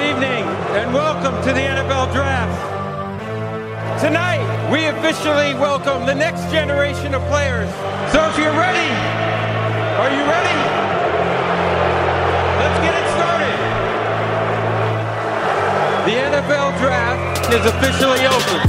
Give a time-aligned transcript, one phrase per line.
[0.00, 0.44] Good evening
[0.80, 2.56] and welcome to the NFL Draft.
[4.00, 4.40] Tonight,
[4.72, 7.68] we officially welcome the next generation of players.
[8.10, 8.88] So if you're ready,
[10.00, 10.56] are you ready?
[12.56, 13.58] Let's get it started.
[16.08, 18.60] The NFL Draft is officially open.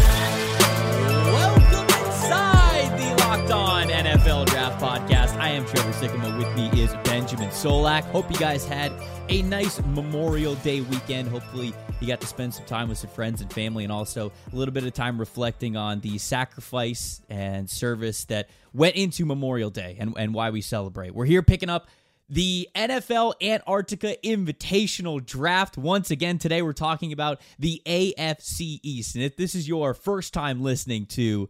[1.32, 5.40] Welcome inside the Locked On NFL Draft Podcast.
[5.40, 6.38] I am Trevor Sikkema.
[6.38, 8.04] With me is Benjamin Solak.
[8.12, 8.92] Hope you guys had
[9.32, 11.30] a nice Memorial Day weekend.
[11.30, 14.56] Hopefully, you got to spend some time with some friends and family, and also a
[14.56, 19.96] little bit of time reflecting on the sacrifice and service that went into Memorial Day
[19.98, 21.16] and, and why we celebrate.
[21.16, 21.88] We're here picking up
[22.28, 25.78] the NFL Antarctica Invitational Draft.
[25.78, 29.16] Once again, today we're talking about the AFC East.
[29.16, 31.50] And if this is your first time listening to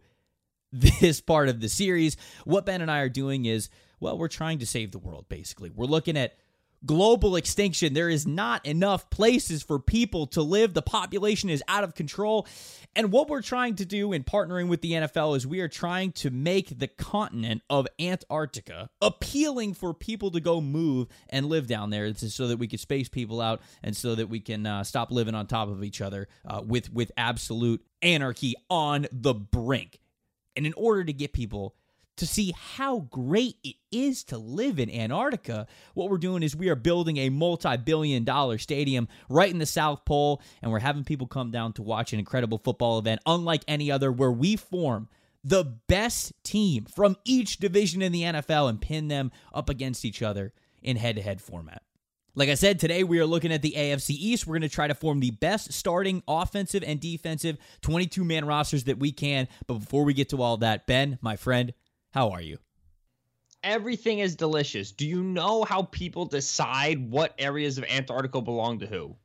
[0.72, 4.60] this part of the series, what Ben and I are doing is, well, we're trying
[4.60, 5.70] to save the world, basically.
[5.70, 6.36] We're looking at
[6.84, 7.94] global extinction.
[7.94, 10.74] There is not enough places for people to live.
[10.74, 12.46] The population is out of control.
[12.94, 16.12] And what we're trying to do in partnering with the NFL is we are trying
[16.12, 21.90] to make the continent of Antarctica appealing for people to go move and live down
[21.90, 25.10] there so that we can space people out and so that we can uh, stop
[25.10, 29.98] living on top of each other uh, with, with absolute anarchy on the brink.
[30.54, 31.74] And in order to get people
[32.16, 36.68] to see how great it is to live in Antarctica, what we're doing is we
[36.68, 41.04] are building a multi billion dollar stadium right in the South Pole, and we're having
[41.04, 45.08] people come down to watch an incredible football event, unlike any other, where we form
[45.44, 50.22] the best team from each division in the NFL and pin them up against each
[50.22, 50.52] other
[50.82, 51.82] in head to head format.
[52.34, 54.46] Like I said, today we are looking at the AFC East.
[54.46, 58.84] We're going to try to form the best starting offensive and defensive 22 man rosters
[58.84, 59.48] that we can.
[59.66, 61.74] But before we get to all that, Ben, my friend,
[62.12, 62.58] how are you?
[63.64, 64.92] Everything is delicious.
[64.92, 69.16] Do you know how people decide what areas of Antarctica belong to who?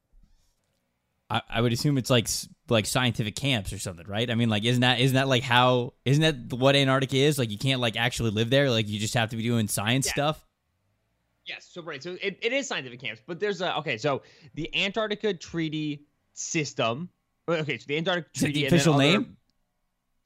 [1.30, 2.28] I, I would assume it's like
[2.70, 4.30] like scientific camps or something, right?
[4.30, 7.38] I mean, like, isn't that isn't that like how isn't that what Antarctica is?
[7.38, 8.70] Like, you can't like actually live there.
[8.70, 10.14] Like, you just have to be doing science yeah.
[10.14, 10.46] stuff.
[11.46, 13.98] Yes, so right, so it, it is scientific camps, but there's a okay.
[13.98, 14.22] So
[14.54, 17.10] the Antarctica Treaty System.
[17.50, 18.62] Okay, so the Antarctic Treaty.
[18.62, 19.37] the official name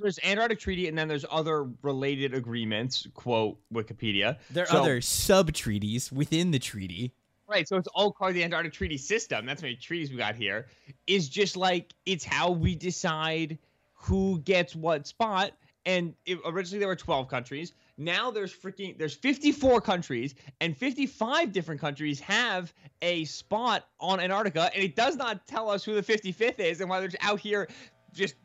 [0.02, 3.08] there's Antarctic Treaty, and then there's other related agreements.
[3.14, 4.38] Quote Wikipedia.
[4.50, 7.14] There are so, other sub treaties within the treaty.
[7.48, 9.46] Right, so it's all called the Antarctic Treaty System.
[9.46, 10.68] That's how many treaties we got here.
[11.08, 13.58] Is just like it's how we decide
[13.94, 15.52] who gets what spot.
[15.86, 17.74] And it, originally there were 12 countries.
[17.98, 24.72] Now there's freaking there's 54 countries, and 55 different countries have a spot on Antarctica,
[24.74, 27.68] and it does not tell us who the 55th is and why they're out here
[28.14, 28.36] just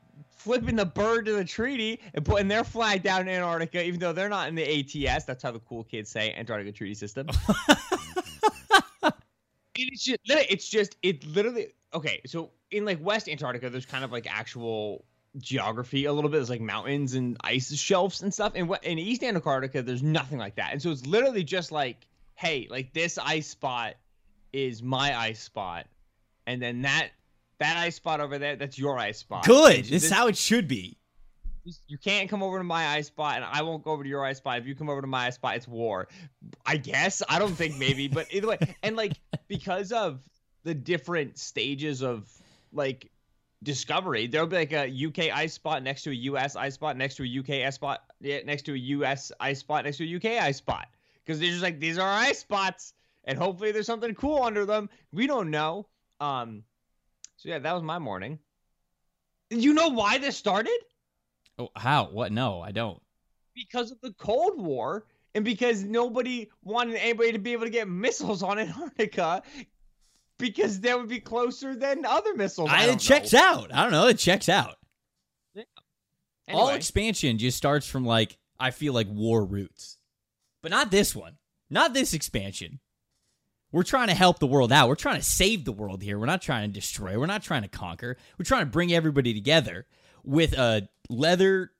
[0.46, 4.12] flipping the bird to the treaty and putting their flag down in Antarctica, even though
[4.12, 5.24] they're not in the ATS.
[5.24, 7.26] That's how the cool kids say Antarctica Treaty System.
[9.74, 11.74] it's just, it's just, it literally.
[11.92, 15.04] Okay, so in like West Antarctica, there's kind of like actual
[15.38, 16.36] geography a little bit.
[16.36, 18.52] There's like mountains and ice shelves and stuff.
[18.54, 20.70] And in East Antarctica, there's nothing like that.
[20.70, 23.94] And so it's literally just like, hey, like this ice spot
[24.52, 25.86] is my ice spot,
[26.46, 27.10] and then that
[27.58, 29.44] that ice spot over there, that's your ice spot.
[29.44, 29.84] Good.
[29.84, 30.98] This, is how it should be.
[31.88, 34.24] You can't come over to my ice spot, and I won't go over to your
[34.24, 34.58] ice spot.
[34.58, 36.08] If you come over to my ice spot, it's war.
[36.64, 37.22] I guess.
[37.28, 39.14] I don't think maybe, but either way, and like
[39.48, 40.20] because of
[40.62, 42.30] the different stages of
[42.72, 43.10] like
[43.62, 47.16] discovery, there'll be like a UK ice spot next to a US ice spot next
[47.16, 50.16] to a UK ice spot yeah, next to a US ice spot next to a
[50.16, 50.86] UK ice spot
[51.24, 52.94] because they're just like these are ice spots,
[53.24, 54.88] and hopefully there's something cool under them.
[55.12, 55.88] We don't know.
[56.20, 56.62] Um,
[57.36, 58.38] so yeah, that was my morning.
[59.50, 60.78] You know why this started?
[61.58, 62.06] Oh, how?
[62.06, 62.32] What?
[62.32, 63.00] No, I don't.
[63.54, 67.88] Because of the Cold War and because nobody wanted anybody to be able to get
[67.88, 69.42] missiles on Antarctica
[70.38, 72.70] because that would be closer than other missiles.
[72.70, 73.40] I, I it checks know.
[73.40, 73.72] out.
[73.72, 74.08] I don't know.
[74.08, 74.76] It checks out.
[75.54, 75.62] Yeah.
[76.48, 76.62] Anyway.
[76.62, 79.98] All expansion just starts from like I feel like war roots,
[80.62, 81.36] but not this one.
[81.68, 82.80] Not this expansion.
[83.76, 84.88] We're trying to help the world out.
[84.88, 86.18] We're trying to save the world here.
[86.18, 87.18] We're not trying to destroy.
[87.18, 88.16] We're not trying to conquer.
[88.38, 89.84] We're trying to bring everybody together
[90.24, 91.72] with a leather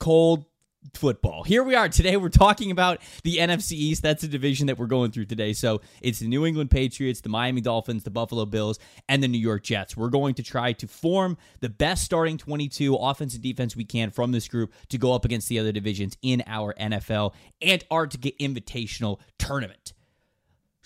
[0.00, 0.46] cold
[0.94, 1.44] football.
[1.44, 2.16] Here we are today.
[2.16, 4.02] We're talking about the NFC East.
[4.02, 5.52] That's the division that we're going through today.
[5.52, 9.38] So it's the New England Patriots, the Miami Dolphins, the Buffalo Bills, and the New
[9.38, 9.96] York Jets.
[9.96, 14.10] We're going to try to form the best starting 22 offense and defense we can
[14.10, 17.32] from this group to go up against the other divisions in our NFL
[17.62, 19.92] Antarctica Invitational Tournament.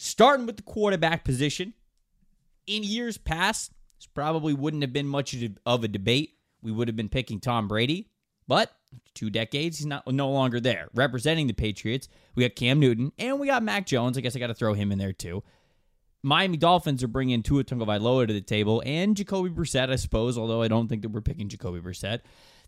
[0.05, 1.75] Starting with the quarterback position,
[2.67, 5.33] in years past, this probably wouldn't have been much
[5.65, 6.35] of a debate.
[6.61, 8.11] We would have been picking Tom Brady,
[8.49, 8.73] but
[9.15, 10.89] two decades, he's not no longer there.
[10.93, 14.19] Representing the Patriots, we got Cam Newton and we got Mac Jones.
[14.19, 15.45] I guess I got to throw him in there too.
[16.25, 20.63] Miami Dolphins are bringing Tua Tagovailoa to the table and Jacoby Brissett, I suppose, although
[20.63, 22.23] I don't think that we're picking Jacoby Brissett.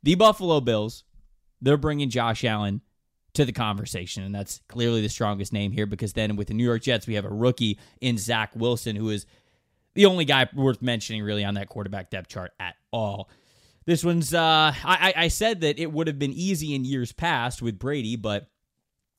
[0.05, 1.03] The Buffalo Bills,
[1.61, 2.81] they're bringing Josh Allen
[3.35, 6.65] to the conversation, and that's clearly the strongest name here because then with the New
[6.65, 9.27] York Jets, we have a rookie in Zach Wilson, who is
[9.95, 13.29] the only guy worth mentioning really on that quarterback depth chart at all.
[13.87, 17.61] This one's, uh, I, I said that it would have been easy in years past
[17.61, 18.49] with Brady, but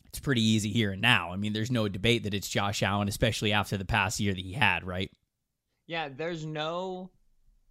[0.08, 1.32] it's pretty easy here and now.
[1.32, 4.42] I mean, there's no debate that it's Josh Allen, especially after the past year that
[4.44, 5.12] he had, right?
[5.88, 7.12] Yeah, there's no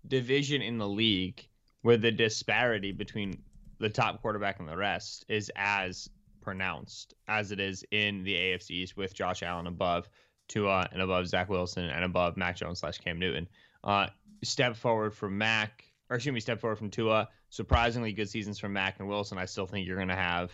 [0.06, 1.48] division in the league
[1.82, 3.42] where the disparity between
[3.80, 6.08] the top quarterback and the rest is as
[6.44, 10.08] pronounced as it is in the AFC East with Josh Allen above
[10.48, 13.48] Tua and above Zach Wilson and above Mac Jones slash Cam Newton.
[13.82, 14.08] Uh,
[14.42, 17.28] step forward from Mac, or excuse me, step forward from Tua.
[17.50, 19.38] Surprisingly good seasons from Mac and Wilson.
[19.38, 20.52] I still think you're going to have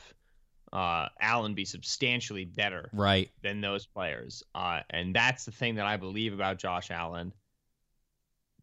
[0.73, 4.43] uh, Allen be substantially better right than those players.
[4.55, 7.33] Uh, and that's the thing that I believe about Josh Allen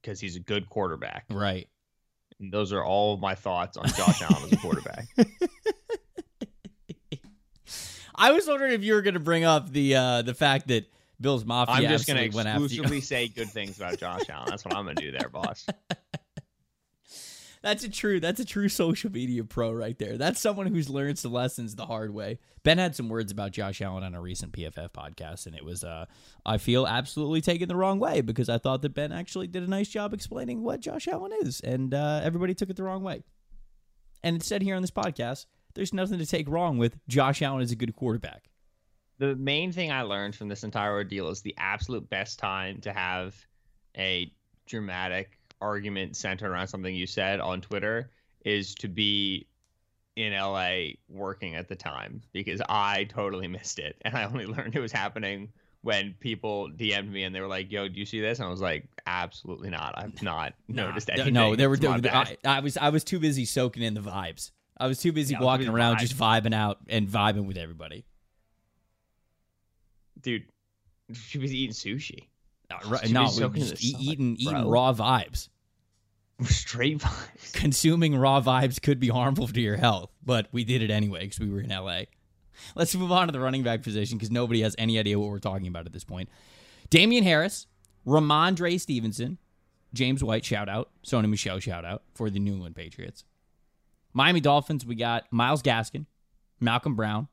[0.01, 1.25] because he's a good quarterback.
[1.29, 1.67] Right.
[2.39, 5.07] And those are all my thoughts on Josh Allen as a quarterback.
[8.17, 10.91] I was wondering if you were going to bring up the uh, the fact that
[11.19, 11.75] Bills Mafia.
[11.75, 14.47] I'm just going to exclusively say good things about Josh Allen.
[14.49, 15.65] That's what I'm going to do there, boss.
[17.63, 18.19] That's a true.
[18.19, 20.17] That's a true social media pro right there.
[20.17, 22.39] That's someone who's learned some lessons the hard way.
[22.63, 25.83] Ben had some words about Josh Allen on a recent PFF podcast, and it was,
[25.83, 26.05] uh,
[26.45, 29.67] I feel absolutely taken the wrong way because I thought that Ben actually did a
[29.67, 33.23] nice job explaining what Josh Allen is, and uh, everybody took it the wrong way.
[34.23, 35.45] And instead, here on this podcast,
[35.77, 38.49] there's nothing to take wrong with Josh Allen is a good quarterback.
[39.19, 42.91] The main thing I learned from this entire ordeal is the absolute best time to
[42.91, 43.35] have
[43.95, 44.31] a
[44.65, 48.11] dramatic argument centered around something you said on Twitter
[48.43, 49.47] is to be
[50.15, 54.75] in LA working at the time because I totally missed it and I only learned
[54.75, 55.49] it was happening
[55.81, 58.49] when people DM'd me and they were like, "Yo, do you see this?" And I
[58.49, 59.93] was like, "Absolutely not.
[59.95, 61.77] I've not nah, noticed anything." No, there were.
[61.81, 64.51] I, I, was I was too busy soaking in the vibes.
[64.79, 68.05] I was too busy yeah, walking around just vibing out and vibing with everybody.
[70.21, 70.45] Dude,
[71.13, 72.27] she was eating sushi.
[72.69, 75.49] Uh, right, no, just eat, eating eating raw vibes.
[76.43, 77.53] Straight vibes.
[77.53, 81.39] Consuming raw vibes could be harmful to your health, but we did it anyway because
[81.39, 82.01] we were in LA.
[82.75, 85.39] Let's move on to the running back position because nobody has any idea what we're
[85.39, 86.29] talking about at this point.
[86.89, 87.67] Damien Harris,
[88.05, 89.37] Rhamondre Stevenson,
[89.93, 90.89] James White, shout out.
[91.05, 93.23] Sony Michel, shout out for the New England Patriots.
[94.17, 96.07] Miami Dolphins, we got Myles Gaskin,
[96.59, 97.27] Malcolm Brown,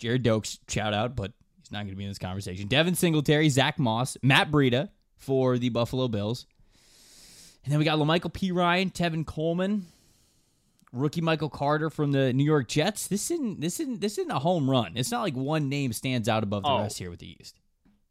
[0.00, 2.68] Gerrid Doaks, shout out, but he's not going to be in this conversation.
[2.68, 4.88] Devin Singletary, Zach Moss, Matt Breida
[5.18, 6.46] for the Buffalo Bills.
[7.64, 9.84] And then we got La'Mical Perine, Tevin Coleman,
[10.90, 13.08] rookie Michael Carter from the New York Jets.
[13.08, 14.92] This isn't this isn't this isn't a home run.
[14.96, 17.60] It's not like one name stands out above the oh, rest here with the East.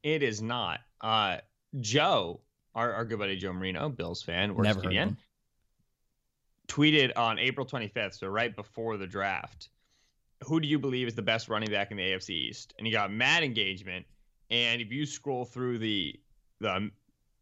[0.04, 0.82] It is not.
[1.02, 1.38] Uh,
[1.80, 2.42] Joe,
[2.76, 5.18] our, our good buddy Joe Marino, Bills fan, works Never again,
[6.68, 9.70] tweeted on April 25th, so right before the draft.
[10.44, 12.74] Who do you believe is the best running back in the AFC East?
[12.78, 14.06] And he got mad engagement.
[14.52, 16.20] And if you scroll through the
[16.60, 16.92] the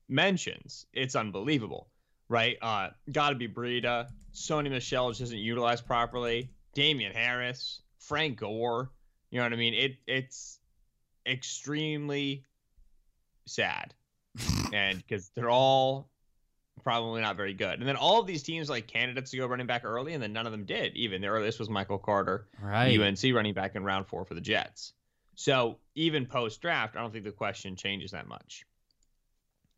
[0.08, 1.90] mentions, it's unbelievable
[2.30, 2.58] right?
[2.62, 4.08] Uh, got to be Breida.
[4.34, 6.50] Sony Michel just isn't utilized properly.
[6.74, 8.92] Damien Harris, Frank Gore.
[9.32, 9.74] You know what I mean?
[9.74, 10.60] It it's
[11.26, 12.44] extremely
[13.46, 13.94] sad,
[14.74, 16.10] and because they're all
[16.84, 17.80] probably not very good.
[17.80, 20.34] And then all of these teams like candidates to go running back early, and then
[20.34, 20.96] none of them did.
[20.96, 23.00] Even the earliest was Michael Carter, right?
[23.00, 24.94] UNC running back in round four for the Jets.
[25.36, 28.66] So even post draft, I don't think the question changes that much.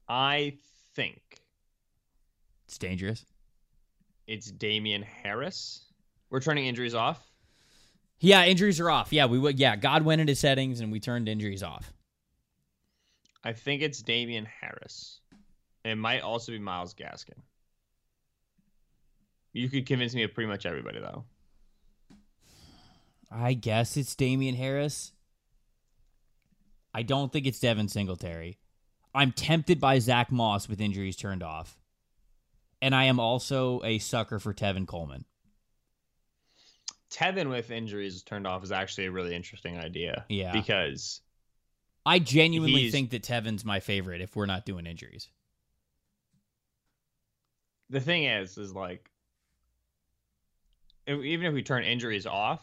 [0.08, 0.58] I
[0.96, 1.22] think
[2.66, 3.26] it's dangerous.
[4.28, 5.86] It's Damien Harris.
[6.30, 7.24] We're turning injuries off.
[8.20, 9.14] Yeah, injuries are off.
[9.14, 9.60] Yeah, we would.
[9.60, 11.94] Yeah, God went into settings and we turned injuries off.
[13.44, 15.22] I think it's Damien Harris.
[15.88, 17.40] It might also be Myles Gaskin.
[19.54, 21.26] You could convince me of pretty much everybody though.
[23.32, 25.12] I guess it's Damien Harris.
[26.94, 28.60] I don't think it's Devin Singletary.
[29.14, 31.78] I'm tempted by Zach Moss with injuries turned off
[32.82, 35.26] and I am also a sucker for Tevin Coleman.
[37.12, 40.26] Tevin with injuries turned off is actually a really interesting idea.
[40.30, 40.52] Yeah.
[40.52, 41.22] Because
[42.06, 45.30] I genuinely think that Tevin's my favorite if we're not doing injuries.
[47.90, 49.10] The thing is, is like,
[51.08, 52.62] even if we turn injuries off,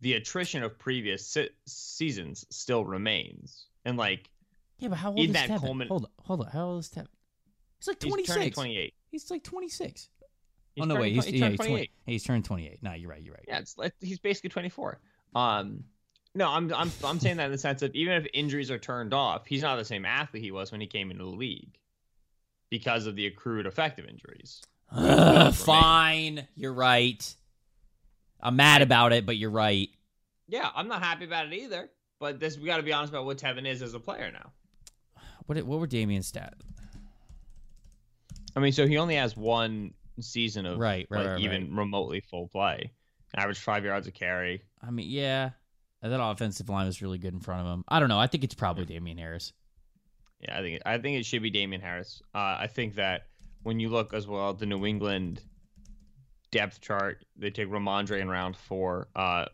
[0.00, 3.66] the attrition of previous se- seasons still remains.
[3.84, 4.30] And like,
[4.78, 5.60] yeah, but how old is Tevin?
[5.60, 6.46] Coleman, hold on, hold on.
[6.48, 7.08] How old is Tevin?
[7.78, 8.44] He's like 26.
[8.44, 8.94] He's 28.
[9.10, 10.08] He's like 26.
[10.74, 12.82] He's oh no, wait, he's, he's, yeah, he's, 20, he's turned 28.
[12.82, 13.22] No, you're right.
[13.22, 13.44] You're right.
[13.48, 15.00] Yeah, it's like, he's basically 24.
[15.34, 15.84] Um,
[16.34, 19.12] No, I'm I'm I'm saying that in the sense of even if injuries are turned
[19.12, 21.76] off, he's not the same athlete he was when he came into the league
[22.70, 24.62] because of the accrued effect of injuries.
[24.92, 27.34] Ugh, fine, you're right.
[28.40, 29.88] I'm mad about it, but you're right.
[30.48, 31.90] Yeah, I'm not happy about it either.
[32.18, 34.52] But this we got to be honest about what Tevin is as a player now.
[35.46, 36.60] What what were Damien's stats?
[38.54, 41.78] I mean, so he only has one season of Right, right, like, right, even right.
[41.78, 42.92] remotely full play.
[43.36, 44.62] Average five yards a carry.
[44.82, 45.50] I mean, yeah,
[46.02, 47.84] that offensive line was really good in front of him.
[47.88, 48.18] I don't know.
[48.18, 49.52] I think it's probably Damien Harris.
[50.40, 52.22] Yeah, I think I think it should be Damien Harris.
[52.34, 53.26] Uh, I think that
[53.62, 55.42] when you look as well at the New England
[56.50, 59.08] depth chart, they take Rhamondre in round four.
[59.14, 59.46] Uh,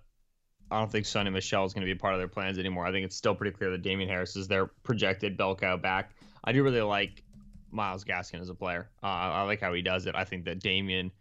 [0.71, 2.87] I don't think Sony Michel is going to be a part of their plans anymore.
[2.87, 6.13] I think it's still pretty clear that Damien Harris is their projected bell cow back.
[6.43, 7.23] I do really like
[7.71, 8.89] Myles Gaskin as a player.
[9.03, 10.15] Uh, I like how he does it.
[10.17, 11.13] I think that Damien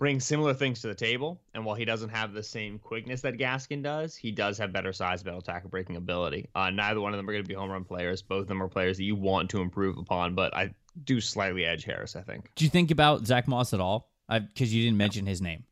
[0.00, 3.34] brings similar things to the table, and while he doesn't have the same quickness that
[3.36, 6.48] Gaskin does, he does have better size, better tackle breaking ability.
[6.54, 8.22] Uh, neither one of them are going to be home run players.
[8.22, 11.66] Both of them are players that you want to improve upon, but I do slightly
[11.66, 12.16] edge Harris.
[12.16, 12.50] I think.
[12.56, 14.10] Do you think about Zach Moss at all?
[14.28, 15.64] Because you didn't mention his name.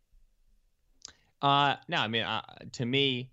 [1.41, 2.43] Uh, no, I mean, uh,
[2.73, 3.31] to me,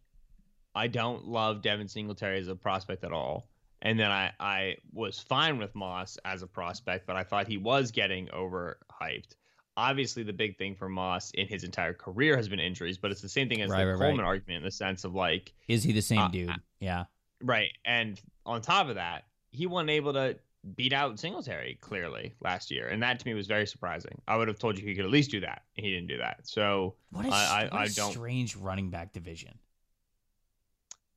[0.74, 3.50] I don't love Devin Singletary as a prospect at all.
[3.82, 7.58] And then I, I was fine with Moss as a prospect, but I thought he
[7.58, 9.36] was getting overhyped.
[9.78, 13.22] Obviously, the big thing for Moss in his entire career has been injuries, but it's
[13.22, 14.08] the same thing as Right, the right, right.
[14.08, 16.52] Coleman argument in the sense of like, Is he the same Uh, dude?
[16.80, 17.06] Yeah.
[17.42, 17.72] right.
[17.84, 20.38] And on top of that, he wasn't able to
[20.76, 22.88] beat out Singletary clearly last year.
[22.88, 24.20] And that to me was very surprising.
[24.28, 25.64] I would have told you he could at least do that.
[25.74, 26.48] He didn't do that.
[26.48, 29.60] So, What a, I- I- what a I don't- strange running back division.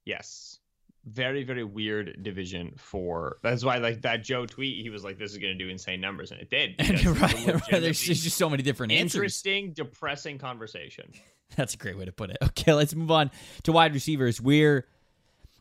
[0.05, 0.59] Yes.
[1.13, 3.39] Very, very weird division for.
[3.43, 6.01] That's why, like that Joe tweet, he was like, "This is going to do insane
[6.01, 6.77] numbers," and it did.
[6.77, 7.81] because it's a right, right.
[7.81, 9.15] There's just, just so many different answers.
[9.15, 11.13] interesting, depressing conversation.
[11.57, 12.39] That's a great way to put it.
[12.43, 13.31] Okay, let's move on
[13.63, 14.41] to wide receivers.
[14.41, 14.87] We're,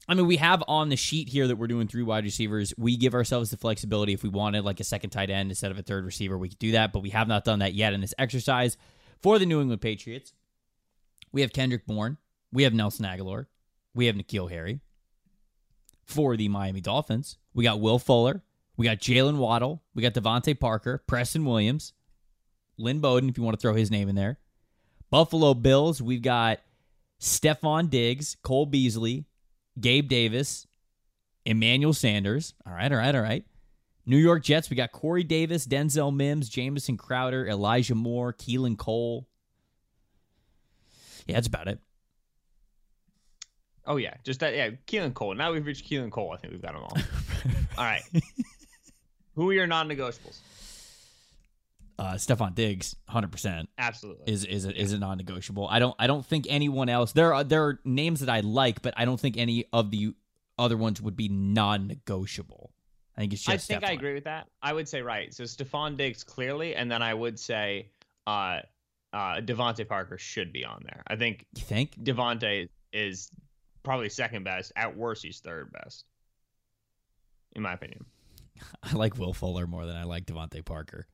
[0.08, 2.74] I mean, we have on the sheet here that we're doing three wide receivers.
[2.77, 5.80] We give ourselves the flexibility if we wanted like a second tight end instead of
[5.80, 8.01] a third receiver, we could do that, but we have not done that yet in
[8.01, 8.77] this exercise.
[9.22, 10.34] For the New England Patriots,
[11.32, 12.18] we have Kendrick Bourne,
[12.51, 13.46] we have Nelson Agholor,
[13.94, 14.82] we have N'Keal Harry.
[16.08, 18.42] For the Miami Dolphins, we got Will Fuller,
[18.78, 21.92] we got Jaylen Waddle, we got DeVante Parker, Preston Williams,
[22.78, 24.40] Lynn Bowden, if you want to throw his name in there.
[25.10, 26.60] Buffalo Bills, we've got
[27.20, 29.26] Stefon Diggs, Cole Beasley,
[29.80, 30.66] Gabe Davis,
[31.46, 32.54] Emmanuel Sanders.
[32.66, 33.46] All right, all right, all right.
[34.06, 39.28] New York Jets, we got Corey Davis, Denzel Mims, Jamison Crowder, Elijah Moore, Keelan Cole.
[41.26, 41.80] Yeah, that's about it.
[43.88, 44.53] Oh yeah, just that.
[44.56, 45.34] Yeah, Keelan Cole.
[45.34, 46.32] Now we've reached Keelan Cole.
[46.34, 46.98] I think we've got them all.
[47.77, 48.03] all right.
[49.36, 50.39] Who are your non-negotiables?
[52.00, 54.32] Uh, Stefon Diggs, hundred percent Absolutely.
[54.32, 55.67] is is a, is a non-negotiable.
[55.67, 57.12] I don't I don't think anyone else.
[57.13, 60.13] There are there are names that I like, but I don't think any of the
[60.60, 62.72] other ones would be non-negotiable.
[63.15, 63.72] I think it's just.
[63.72, 63.98] I think I Stefon.
[63.98, 64.48] agree with that.
[64.62, 65.34] I would say right.
[65.34, 67.89] So Stefon Diggs clearly, and then I would say
[68.27, 68.60] uh,
[69.12, 71.01] uh, DeVante Parker should be on there.
[71.08, 71.96] I think You think?
[72.03, 73.32] DeVante is
[73.88, 74.72] probably second best.
[74.75, 76.06] At worst, he's third best,
[77.56, 78.06] in my opinion.
[78.84, 81.08] I like Will Fuller more than I like DeVante Parker.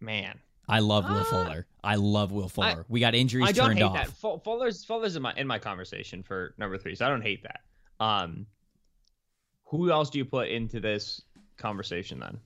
[0.00, 0.38] Man,
[0.68, 1.24] I love Will Ah.
[1.24, 1.66] Fuller.
[1.82, 2.84] I love Will Fuller.
[2.88, 3.94] we got injuries I don't turned hate off.
[3.94, 4.06] that.
[4.08, 7.42] Fu- Fuller's Fuller's in my in my conversation for number three, so I don't hate
[7.44, 7.60] that.
[8.04, 8.46] Um,
[9.64, 11.22] who else do you put into this
[11.56, 12.38] conversation then,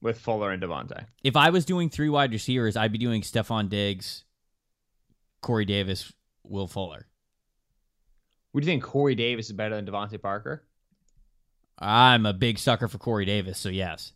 [0.00, 1.04] with Fuller and DeVante?
[1.22, 4.24] If I was doing three wide receivers, I'd be doing Stefon Diggs,
[5.42, 6.12] Corey Davis,
[6.44, 7.06] Will Fuller.
[8.58, 10.64] Would you think Corey Davis is better than DeVante Parker?
[11.78, 14.12] I'm a big sucker for Corey Davis, so yes.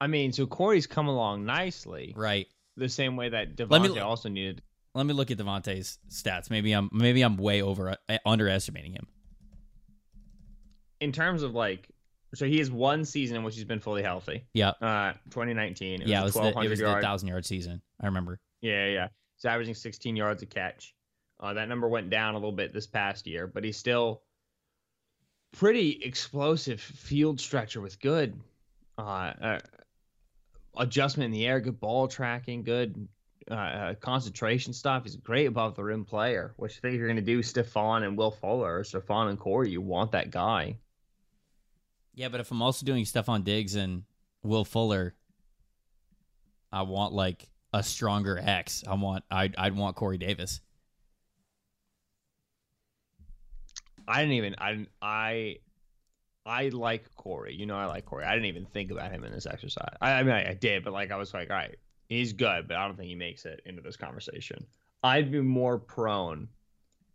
[0.00, 2.48] I mean, so Corey's come along nicely, Right.
[2.76, 4.62] the same way that me- DeVante also needed.
[4.96, 6.50] Let me look at DeVante's stats.
[6.50, 9.06] Maybe I'm maybe I'm way over uh, underestimating him.
[10.98, 11.88] In terms of like,
[12.34, 14.42] so he has one season in which he's been fully healthy.
[14.54, 14.70] Yeah.
[14.70, 16.02] Uh, 2019.
[16.02, 17.80] It yeah, it was was, a the, it was the thousand yard season.
[18.00, 18.40] I remember.
[18.60, 19.08] Yeah, yeah.
[19.36, 20.96] He's averaging 16 yards a catch.
[21.40, 24.22] Uh, that number went down a little bit this past year, but he's still
[25.52, 28.38] pretty explosive field stretcher with good
[28.98, 29.58] uh, uh,
[30.76, 33.08] adjustment in the air, good ball tracking, good
[33.50, 35.04] uh, uh, concentration stuff.
[35.04, 36.52] He's a great above the rim player.
[36.56, 39.70] Which I think you're going to do Stefon and Will Fuller, or Stefon and Corey.
[39.70, 40.76] You want that guy.
[42.14, 44.02] Yeah, but if I'm also doing Stefon Diggs and
[44.42, 45.14] Will Fuller,
[46.70, 48.84] I want like a stronger X.
[48.86, 50.60] I want I'd I'd want Corey Davis.
[54.10, 55.56] I didn't even I I
[56.44, 57.54] I like Corey.
[57.54, 58.24] You know I like Corey.
[58.24, 59.94] I didn't even think about him in this exercise.
[60.00, 61.76] I, I mean I, I did, but like I was like, all right,
[62.08, 64.66] he's good, but I don't think he makes it into this conversation.
[65.02, 66.48] I'd be more prone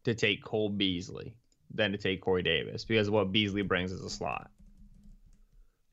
[0.06, 1.36] to take Cole Beasley
[1.74, 4.50] than to take Corey Davis because what Beasley brings is a slot.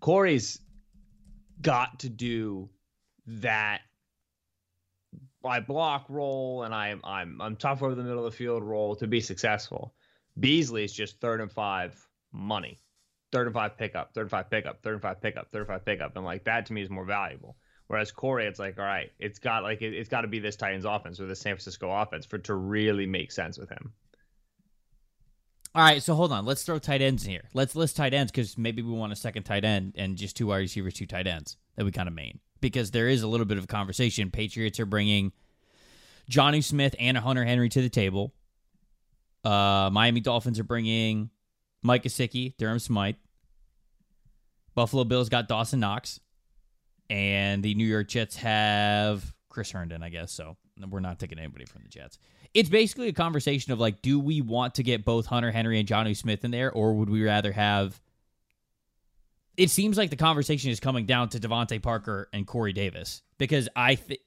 [0.01, 0.61] Corey's
[1.61, 2.69] got to do
[3.27, 3.81] that
[5.43, 8.95] by block role and I'm I'm I'm tough over the middle of the field role
[8.97, 9.95] to be successful.
[10.39, 11.95] Beasley is just third and five
[12.33, 12.79] money.
[13.31, 15.85] Third and five pickup, third and five pickup, third and five pickup, third and five
[15.85, 16.17] pickup.
[16.17, 17.57] And like that to me is more valuable.
[17.87, 20.57] Whereas Corey, it's like, all right, it's got like it, has got to be this
[20.57, 23.93] Titans offense or the San Francisco offense for it to really make sense with him.
[25.75, 26.45] All right, so hold on.
[26.45, 27.49] Let's throw tight ends in here.
[27.55, 30.49] Let's list tight ends because maybe we want a second tight end and just two
[30.49, 33.47] wide receivers, two tight ends that we kind of main because there is a little
[33.47, 34.31] bit of conversation.
[34.31, 35.33] Patriots are bringing
[36.31, 38.35] Jonnu Smith and Hunter Henry to the table.
[39.45, 41.31] Uh, Miami Dolphins are bringing
[41.83, 43.17] Mike Gesicki, Durham Smythe.
[44.75, 46.21] Buffalo Bills got Dawson Knox.
[47.11, 50.33] And the New York Jets have Chris Herndon, I guess.
[50.33, 50.57] So
[50.89, 52.19] we're not taking anybody from the Jets.
[52.55, 55.89] It's basically a conversation of like, do we want to get both Hunter Henry and
[55.89, 58.01] Jonnu Smith in there, or would we rather have
[59.57, 63.69] it seems like the conversation is coming down to DeVante Parker and Corey Davis because
[63.77, 64.21] I th-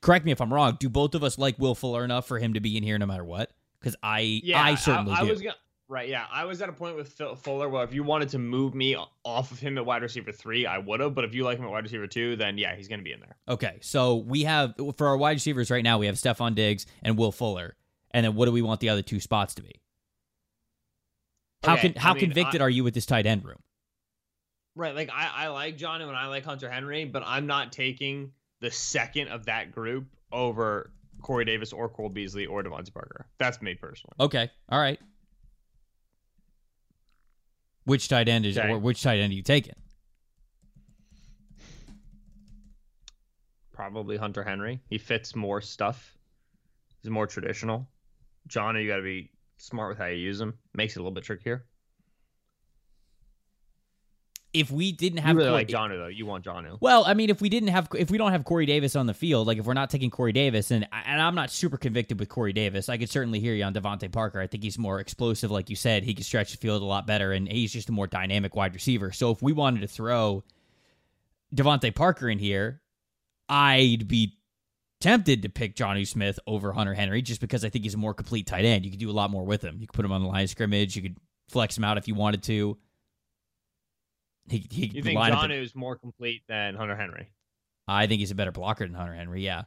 [0.00, 0.76] correct me if I'm wrong.
[0.80, 3.06] Do both of us like Will Fuller enough for him to be in here no
[3.06, 3.52] matter what?
[3.84, 5.30] Because I yeah, I certainly I, I do.
[5.30, 5.54] Was gonna,
[5.88, 8.74] right, yeah, I was at a point with Fuller where if you wanted to move
[8.74, 11.14] me off of him at wide receiver three, I would have.
[11.14, 13.12] But if you like him at wide receiver two, then yeah, he's going to be
[13.12, 13.36] in there.
[13.46, 17.18] Okay, so we have for our wide receivers right now, we have Stefon Diggs and
[17.18, 17.76] Will Fuller,
[18.12, 19.82] and then what do we want the other two spots to be?
[21.62, 23.60] How okay, can how I mean, convicted I, are you with this tight end room?
[24.76, 24.94] Right.
[24.94, 28.70] Like I, I like Jonnu and I like Hunter Henry, but I'm not taking the
[28.70, 30.90] second of that group over
[31.24, 33.26] Corey Davis or Cole Beasley or DeVante Parker.
[33.38, 34.14] That's me personally.
[34.20, 34.50] Okay.
[34.68, 35.00] All right.
[37.84, 38.68] Which tight end is okay.
[38.68, 39.74] or which tight end are you taking?
[43.72, 44.80] Probably Hunter Henry.
[44.90, 46.14] He fits more stuff.
[47.02, 47.88] He's more traditional.
[48.48, 50.52] Jonnu, you got to be smart with how you use him.
[50.74, 51.64] Makes it a little bit trickier
[54.54, 56.78] if we didn't have you really Corey, like Jonnu though, you want Jonnu.
[56.80, 59.12] Well, I mean, if we didn't have, if we don't have Corey Davis on the
[59.12, 62.28] field, like if we're not taking Corey Davis, and and I'm not super convicted with
[62.28, 64.40] Corey Davis, I could certainly hear you on DeVante Parker.
[64.40, 66.04] I think he's more explosive, like you said.
[66.04, 68.74] He can stretch the field a lot better, and he's just a more dynamic wide
[68.74, 69.10] receiver.
[69.10, 70.44] So if we wanted to throw
[71.54, 72.80] DeVante Parker in here,
[73.48, 74.38] I'd be
[75.00, 78.14] tempted to pick Jonnu Smith over Hunter Henry just because I think he's a more
[78.14, 78.84] complete tight end.
[78.84, 79.78] You could do a lot more with him.
[79.80, 80.94] You could put him on the line of scrimmage.
[80.94, 81.16] You could
[81.48, 82.78] flex him out if you wanted to.
[84.48, 87.30] He, he you think Jonnu is more complete than Hunter Henry?
[87.88, 89.42] I think he's a better blocker than Hunter Henry.
[89.42, 89.62] Yeah.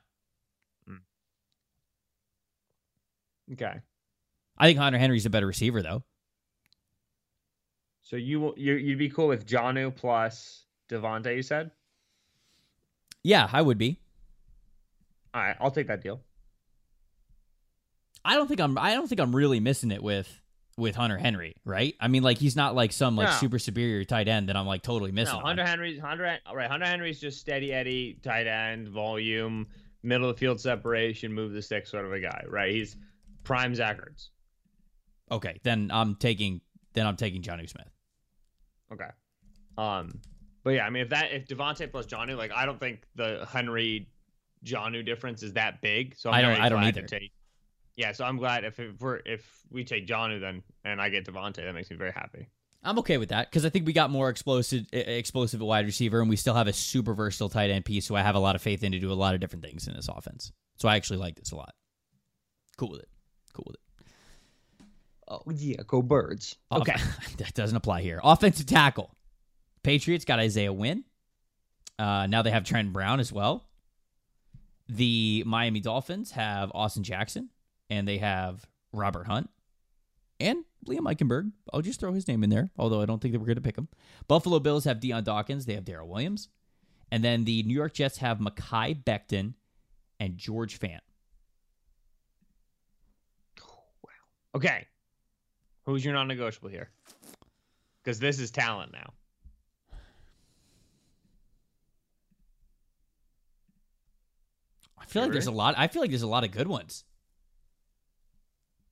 [0.89, 0.99] Mm.
[3.53, 3.79] Okay.
[4.57, 6.03] I think Hunter Henry's a better receiver, though.
[8.03, 11.35] So you you you'd be cool with Jonnu plus DeVante?
[11.35, 11.71] You said.
[13.23, 13.99] Yeah, I would be.
[15.33, 16.21] All right, I'll take that deal.
[18.23, 18.77] I don't think I'm.
[18.77, 20.41] I don't think I'm really missing it with
[20.77, 21.95] with Hunter Henry, right?
[21.99, 23.33] I mean, like he's not like some like no.
[23.33, 25.39] super superior tight end that I'm like totally missing.
[25.39, 26.69] No, Hunter Henry's Hunter right.
[26.69, 29.67] Hunter Henry's just steady Eddie tight end, volume,
[30.03, 32.71] middle of the field separation, move the stick sort of a guy, right?
[32.71, 32.95] He's
[33.43, 34.29] prime Zach Ertz.
[35.31, 36.61] Okay, then I'm taking
[36.93, 37.89] then I'm taking Jonnu Smith.
[38.93, 39.09] Okay.
[39.77, 40.21] Um,
[40.63, 43.47] but yeah, I mean, if that if DeVante plus Jonnu, like I don't think the
[43.51, 44.09] Henry
[44.63, 46.15] Jonnu difference is that big.
[46.15, 47.01] So I'm I don't I don't either.
[47.01, 47.31] take
[47.97, 51.25] yeah, so I'm glad if, if we're if we take Jonnu then and I get
[51.25, 52.47] DeVante, that makes me very happy.
[52.83, 56.29] I'm okay with that because I think we got more explosive explosive wide receiver, and
[56.29, 58.61] we still have a super versatile tight end piece who I have a lot of
[58.61, 60.51] faith in to do a lot of different things in this offense.
[60.77, 61.73] So I actually like this a lot.
[62.77, 63.09] Cool with it.
[63.53, 64.85] Cool with it.
[65.27, 66.55] Oh yeah, go birds.
[66.71, 66.95] Okay,
[67.39, 68.21] that doesn't apply here.
[68.23, 69.11] Offensive tackle.
[69.81, 71.03] Patriots got Isaiah Wynn.
[71.97, 73.67] Uh, now they have Trent Brown as well.
[74.87, 77.49] The Miami Dolphins have Austin Jackson
[77.89, 79.49] and they have Robert Hunt
[80.39, 81.51] and Liam Eichenberg.
[81.73, 83.61] I'll just throw his name in there, although I don't think that we're going to
[83.61, 83.87] pick him.
[84.27, 85.65] Buffalo Bills have Dion Dawkins.
[85.65, 86.49] They have Daryl Williams.
[87.11, 89.53] And then the New York Jets have Mekhi Becton
[90.19, 90.99] and George Fant.
[94.03, 94.09] Wow.
[94.55, 94.85] Okay.
[95.85, 96.89] Who's your non negotiable here?
[98.03, 99.13] Because this is talent now.
[104.99, 105.75] I feel like there's a lot.
[105.77, 107.05] I feel like there's a lot of good ones.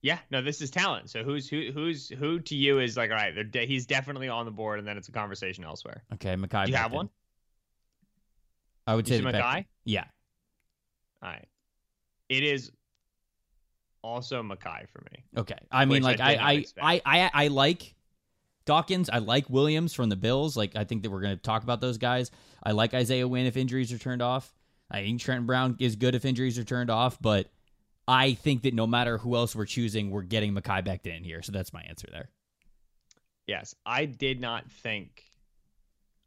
[0.05, 1.09] Yeah, no, this is talent.
[1.09, 4.45] So who's who who's who to you is like all right, de- he's definitely on
[4.45, 6.03] the board, and then it's a conversation elsewhere.
[6.13, 6.65] Okay, Mekhi.
[6.65, 7.09] Do you have one?
[8.85, 9.65] I would you say Mekhi.
[9.83, 10.03] Yeah.
[11.23, 11.47] All right.
[12.29, 12.71] It is
[14.03, 15.23] also Mekhi for me.
[15.37, 17.95] Okay, I mean, like I I, I I I like
[18.65, 19.09] Dawkins.
[19.09, 20.55] I like Williams from the Bills.
[20.55, 22.29] Like I think that we're going to talk about those guys.
[22.61, 24.53] I like Isaiah Wynn if injuries are turned off.
[24.91, 27.49] I think Trent Brown is good if injuries are turned off, but
[28.07, 31.41] I think that no matter who else we're choosing, we're getting Mekhi Becton in here.
[31.41, 32.29] So that's my answer there.
[33.47, 35.23] Yes, I did not think.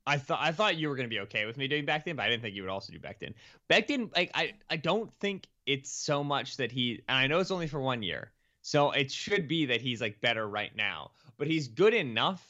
[0.07, 2.23] I thought I thought you were going to be okay with me doing Becton, but
[2.23, 3.35] I didn't think you would also do Becton.
[3.69, 7.03] Becton, like I, I don't think it's so much that he.
[7.09, 10.21] And I know it's only for one year, so it should be that he's like
[10.21, 11.11] better right now.
[11.37, 12.43] But he's good enough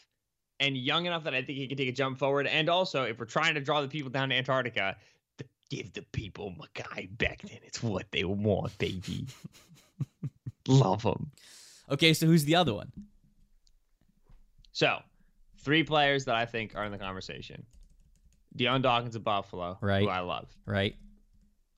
[0.60, 2.46] and young enough that I think he can take a jump forward.
[2.46, 4.96] And also, if we're trying to draw the people down to Antarctica,
[5.70, 7.60] give the people Mekhi Becton.
[7.64, 9.26] It's what they want, baby.
[10.68, 11.30] Love him.
[11.90, 12.90] Okay, so who's the other one?
[14.72, 14.98] So,
[15.58, 17.64] three players that I think are in the conversation.
[18.56, 20.02] Dion Dawkins of Buffalo, Right.
[20.02, 20.48] who I love.
[20.66, 20.96] Right,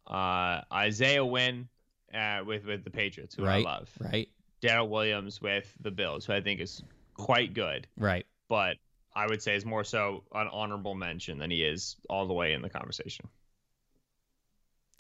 [0.06, 1.68] Uh, Isaiah Wynn
[2.14, 3.90] uh, with with the Patriots, who right, I love.
[4.00, 4.28] right,
[4.62, 6.82] Daryl Williams with the Bills, who I think is
[7.14, 8.26] quite good, right.
[8.48, 8.76] but
[9.14, 12.52] I would say is more so an honorable mention than he is all the way
[12.52, 13.28] in the conversation.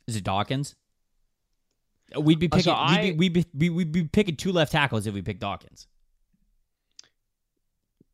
[0.06, 0.74] Is it Dawkins?
[2.18, 2.74] We'd be Uh, picking.
[2.74, 5.40] so we'd, be, we'd, be, we- we'd be picking two left tackles if we picked
[5.40, 5.86] Dawkins.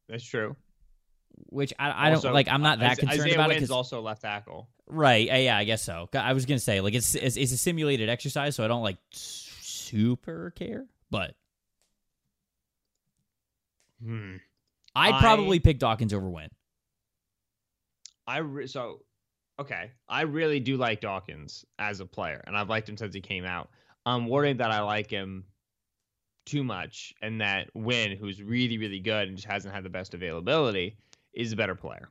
[0.08, 0.54] That's true.
[1.50, 2.48] Which I, I don't like.
[2.48, 3.54] I'm not that concerned Isaiah about it.
[3.54, 4.68] Wynn's 'cause- also left tackle.
[4.88, 5.26] Right.
[5.26, 6.08] Yeah, I guess so.
[6.14, 8.98] I was gonna say like it's, it's it's a simulated exercise, so I don't like
[9.10, 10.86] super care.
[11.10, 11.34] But
[14.02, 14.36] Hmm.
[14.94, 16.50] I'd I- probably pick Dawkins over Wynn.
[18.26, 19.02] I re- so
[19.60, 19.90] okay.
[20.08, 23.44] I really do like Dawkins as a player, and I've liked him since he came
[23.44, 23.68] out.
[24.04, 25.44] Um, I'm worried that I like him
[26.44, 30.14] too much, and that Wynn, who's really really good and just hasn't had the best
[30.14, 30.96] availability,
[31.32, 32.08] is a better player.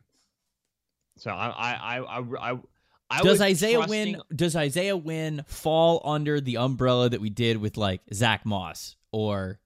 [1.18, 2.60] So I I I I.
[3.08, 7.58] I does Isaiah trusting- Wynn does Isaiah Wynn fall under the umbrella that we did
[7.58, 9.60] with like Zach Moss or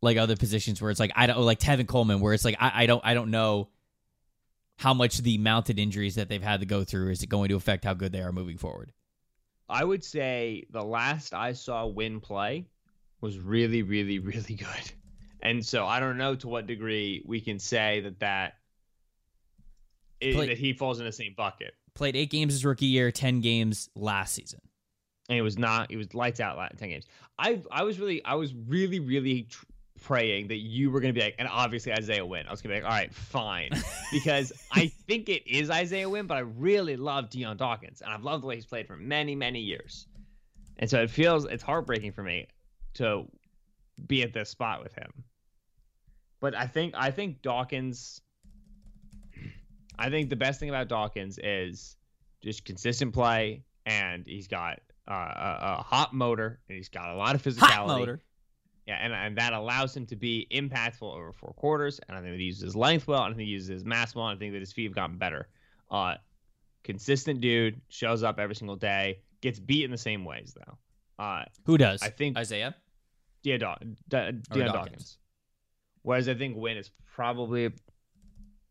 [0.00, 2.84] like other positions where it's like I don't like Tevin Coleman where it's like I,
[2.84, 3.68] I don't I don't know
[4.76, 7.56] how much the mounted injuries that they've had to go through is it going to
[7.56, 8.92] affect how good they are moving forward.
[9.68, 12.66] I would say the last I saw Wynn play
[13.20, 14.92] was really, really, really good.
[15.40, 18.54] And so I don't know to what degree we can say that that,
[20.22, 21.74] i- Play- that he falls in the same bucket.
[21.94, 24.60] Played eight games his rookie year, ten games last season.
[25.28, 25.90] And it was not.
[25.92, 26.58] It was lights out.
[26.76, 27.06] Ten games.
[27.38, 29.64] I I was really I was really really tr-
[30.04, 32.46] praying that you were gonna be like, and obviously Isaiah Wynn.
[32.46, 33.70] I was gonna be like, all right, fine,
[34.12, 38.22] because I think it is Isaiah Wynn, but I really love Dion Dawkins, and I've
[38.22, 40.06] loved the way he's played for many many years,
[40.78, 42.46] and so it feels it's heartbreaking for me
[42.94, 43.24] to
[44.06, 45.10] be at this spot with him.
[46.40, 48.20] But I think I think Dawkins.
[49.98, 51.96] I think the best thing about Dawkins is
[52.42, 57.14] just consistent play, and he's got uh, a, a hot motor, and he's got a
[57.14, 57.70] lot of physicality.
[57.70, 58.20] Hot motor.
[58.86, 62.00] Yeah, and, and that allows him to be impactful over four quarters.
[62.06, 63.24] And I think that he uses his length well.
[63.24, 64.26] and I think he uses his mass well.
[64.28, 65.48] And I think that his feet have gotten better.
[65.90, 66.16] Uh,
[66.82, 71.24] consistent dude, shows up every single day, gets beat in the same ways though.
[71.24, 72.02] Uh, Who does?
[72.02, 72.74] I think Isaiah.
[73.42, 73.76] Dion, Daw-
[74.08, 74.72] Da- Dion Dawkins.
[74.72, 75.18] Dawkins.
[76.02, 77.70] Whereas I think Wynn is probably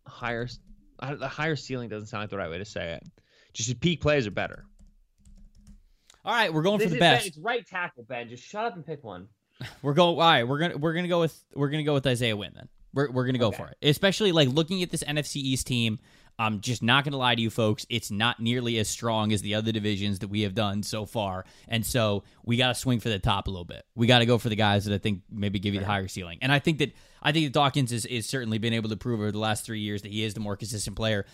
[0.05, 0.47] higher.
[0.99, 3.03] The higher ceiling doesn't sound like the right way to say it.
[3.53, 4.65] Just his peak plays are better.
[6.25, 7.27] All right, we're going for the is- Ben, best.
[7.27, 8.29] It's right tackle, Ben.
[8.29, 9.27] Just shut up and pick one.
[9.81, 10.15] We're going.
[10.15, 12.69] All right, we're gonna we're gonna go with we're gonna go with Isaiah Wynn then.
[12.93, 13.57] We're we're gonna go Okay.
[13.57, 13.77] for it.
[13.81, 15.99] Especially like looking at this NFC East team.
[16.39, 17.85] I'm just not gonna lie to you folks.
[17.89, 21.45] It's not nearly as strong as the other divisions that we have done so far,
[21.67, 23.83] and so we got to swing for the top a little bit.
[23.93, 26.07] We got to go for the guys that I think maybe give you the higher
[26.07, 26.39] ceiling.
[26.41, 29.19] And I think that I think that Dawkins is is certainly been able to prove
[29.19, 31.27] over the last three years that he is the more consistent player,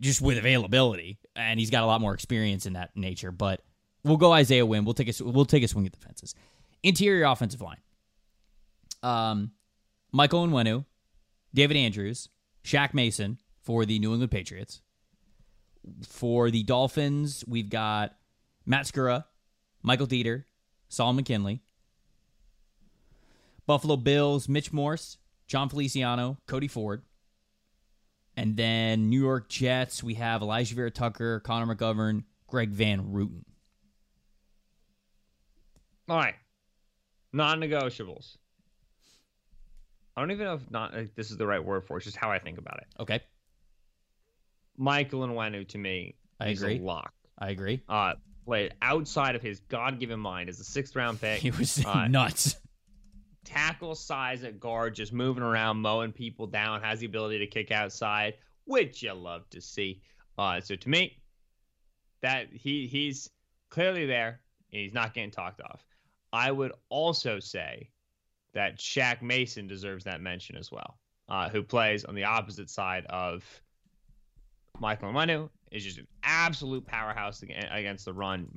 [0.00, 3.30] just with availability, and he's got a lot more experience in that nature.
[3.30, 3.60] But
[4.04, 4.86] we'll go Isaiah Wynn.
[4.86, 6.34] We'll take a we'll take a swing at the fences.
[6.84, 7.78] Interior offensive line.
[9.02, 9.52] Um,
[10.12, 10.84] Michael Onwenu,
[11.52, 12.28] David Andrews,
[12.62, 14.82] Shaq Mason for the New England Patriots.
[16.06, 18.14] For the Dolphins, we've got
[18.66, 19.24] Matt Skura,
[19.82, 20.44] Michael Deiter,
[20.88, 21.62] Solomon Kindley.
[23.66, 25.16] Buffalo Bills, Mitch Morse,
[25.46, 27.02] Jon Feliciano, Cody Ford.
[28.36, 33.44] And then New York Jets, we have Alijah Vera-Tucker, Connor McGovern, Greg Van Roten.
[36.08, 36.34] All right.
[37.34, 38.36] Non-negotiables.
[40.16, 41.98] I don't even know if not this is the right word for it.
[41.98, 42.86] It's just how I think about it.
[43.02, 43.20] Okay,
[44.76, 46.78] Michael Onwenu to me I is agree.
[46.78, 47.12] a lock.
[47.38, 47.82] I agree.
[47.88, 48.14] Uh,
[48.46, 51.40] played outside of his God-given mind as a sixth-round pick.
[51.40, 52.56] He was Uh, nuts.
[53.44, 57.72] tackle size at guard, just moving around, mowing people down, has the ability to kick
[57.72, 58.34] outside,
[58.66, 60.00] which you love to see.
[60.38, 61.20] Uh, so to me,
[62.22, 63.28] that he he's
[63.70, 64.40] clearly there
[64.72, 65.84] and he's not getting talked off.
[66.34, 67.90] I would also say
[68.54, 73.06] that Shaq Mason deserves that mention as well, uh, who plays on the opposite side
[73.08, 73.44] of
[74.80, 78.48] Michael Onwenu is just an absolute powerhouse against the run.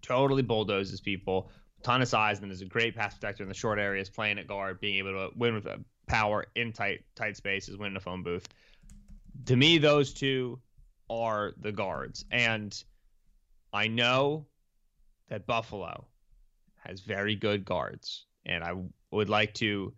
[0.00, 1.50] Totally bulldozes people.
[1.82, 4.46] Ton of size and is a great pass protector in the short areas, playing at
[4.46, 5.66] guard, being able to win with
[6.06, 8.46] power in tight tight spaces, win in a phone booth.
[9.46, 10.60] To me, those two
[11.10, 12.72] are the guards, and
[13.72, 14.46] I know
[15.28, 16.07] that Buffalo
[16.88, 18.74] has very good guards, and I
[19.10, 19.92] would like to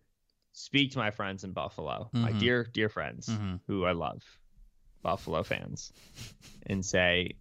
[0.52, 2.22] speak to my friends in Buffalo, mm-hmm.
[2.22, 3.56] my dear dear friends mm-hmm.
[3.66, 4.22] who I love,
[5.02, 5.92] Buffalo fans,
[6.66, 7.36] and say,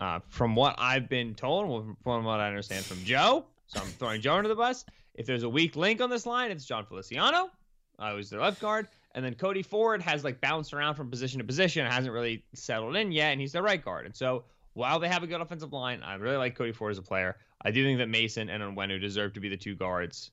[0.00, 4.20] uh, from what I've been told, from what I understand from Joe, so I'm throwing
[4.20, 4.84] Joe under the bus.
[5.14, 7.50] If there's a weak link on this line, it's Jon Feliciano.
[7.98, 8.88] I uh, was their left guard.
[9.14, 12.96] And then Cody Ford has like bounced around from position to position, hasn't really settled
[12.96, 14.06] in yet, and he's their right guard.
[14.06, 16.98] And so while they have a good offensive line, I really like Cody Ford as
[16.98, 17.36] a player.
[17.62, 20.30] I do think that Mason and Onwenu deserve to be the two guards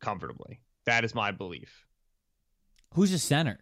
[0.00, 0.60] comfortably.
[0.84, 1.86] That is my belief.
[2.94, 3.58] Who's a center?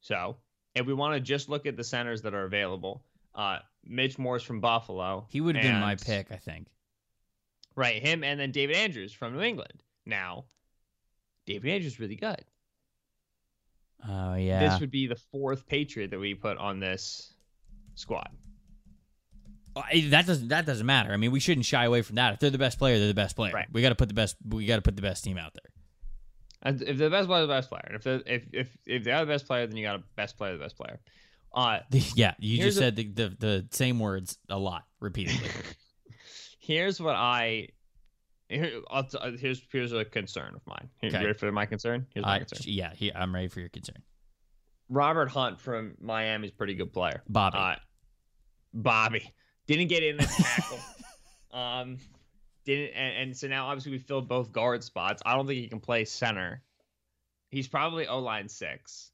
[0.00, 0.36] So,
[0.74, 4.42] if we want to just look at the centers that are available, uh, Mitch Morse
[4.42, 5.26] from Buffalo.
[5.28, 6.68] He would have been my pick, I think.
[7.74, 9.82] Right, him and then David Andrews from New England.
[10.04, 10.44] Now,
[11.46, 12.44] David Andrews is really good.
[14.06, 14.68] Oh yeah.
[14.68, 17.31] This would be the fourth Patriot that we put on this
[17.94, 18.28] squad.
[19.74, 21.12] That doesn't that doesn't matter.
[21.12, 22.34] I mean, we shouldn't shy away from that.
[22.34, 23.52] If they're the best player, they're the best player.
[23.52, 23.68] Right.
[23.72, 24.36] We got to put the best.
[24.46, 25.72] We got to put the best team out there.
[26.62, 27.84] And if the best player, is the best player.
[27.86, 30.36] And if they if if if they're the best player, then you got a best
[30.36, 31.00] player, the best player.
[31.54, 31.80] Uh,
[32.14, 35.48] yeah, you just said the, the the same words a lot repeatedly.
[36.58, 37.68] here's what I
[38.48, 39.02] here, uh,
[39.38, 40.88] here's here's a concern of mine.
[41.00, 41.24] Here, okay.
[41.24, 42.06] ready for my concern?
[42.14, 42.58] Here's my uh, concern.
[42.66, 44.02] Yeah, he, I'm ready for your concern.
[44.92, 47.22] Robert Hunt from Miami is a pretty good player.
[47.28, 47.56] Bobby.
[47.58, 47.76] Uh,
[48.74, 49.32] Bobby
[49.66, 50.78] didn't get in the tackle.
[51.58, 51.98] um,
[52.64, 55.22] didn't and, and, so now obviously we filled both guard spots.
[55.24, 56.62] I don't think he can play center.
[57.48, 59.10] He's probably O line six.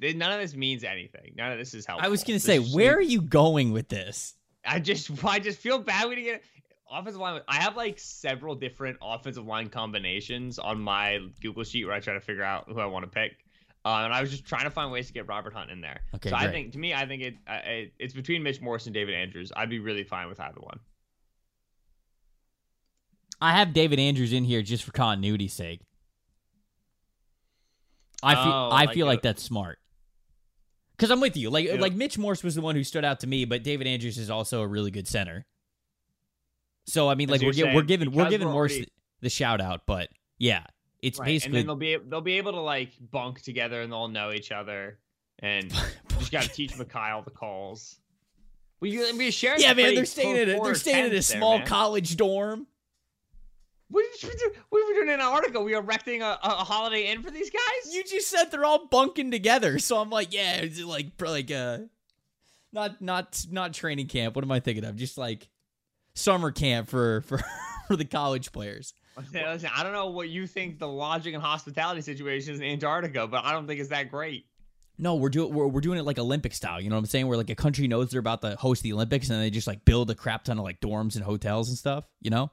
[0.00, 1.34] None of this means anything.
[1.36, 2.04] None of this is helpful.
[2.04, 4.34] I was gonna say, where are you going with this?
[4.64, 6.42] I just I just feel bad we didn't get
[6.90, 7.40] offensive line.
[7.46, 12.14] I have like several different offensive line combinations on my Google sheet where I try
[12.14, 13.43] to figure out who I want to pick.
[13.84, 16.00] Uh, and I was just trying to find ways to get Robert Hunt in there.
[16.14, 16.48] Okay, so great.
[16.48, 19.52] I think to me, I think it, it it's between Mitch Morse and David Andrews.
[19.54, 20.80] I'd be really fine with either one.
[23.40, 25.80] I have David Andrews in here just for continuity's sake.
[28.22, 29.78] I feel oh, I like feel like that's smart.
[30.96, 31.50] Because I'm with you.
[31.50, 34.16] Like like Mitch Morse was the one who stood out to me, but David Andrews
[34.16, 35.44] is also a really good center.
[36.86, 38.88] So I mean, like we're, we're giving we're giving Morse already...
[39.20, 40.64] the shout out, but yeah,
[41.04, 41.26] it's right.
[41.26, 44.32] basically and then they'll be they'll be able to like bunk together and they'll know
[44.32, 44.98] each other
[45.40, 45.70] and
[46.18, 47.98] just got to teach Mikhail the calls.
[48.80, 49.58] We we share.
[49.58, 52.66] Yeah, man, they're staying at a, they're staying in a small there, college dorm.
[53.88, 54.52] What did we do?
[54.70, 55.60] What were we doing in Antarctica?
[55.60, 57.94] We erecting a, a Holiday Inn for these guys?
[57.94, 61.78] You just said they're all bunking together, so I'm like, yeah, it's like like uh,
[62.72, 64.34] not not not training camp.
[64.34, 64.96] What am I thinking of?
[64.96, 65.48] Just like
[66.14, 67.40] summer camp for for
[67.86, 68.94] for the college players.
[69.32, 73.26] Listen, I don't know what you think the lodging and hospitality situation is in Antarctica,
[73.26, 74.46] but I don't think it's that great.
[74.96, 76.80] No, we're doing we're, we're doing it like Olympic style.
[76.80, 77.26] You know what I'm saying?
[77.26, 79.84] Where like a country knows they're about to host the Olympics, and they just like
[79.84, 82.06] build a crap ton of like dorms and hotels and stuff.
[82.20, 82.50] You know?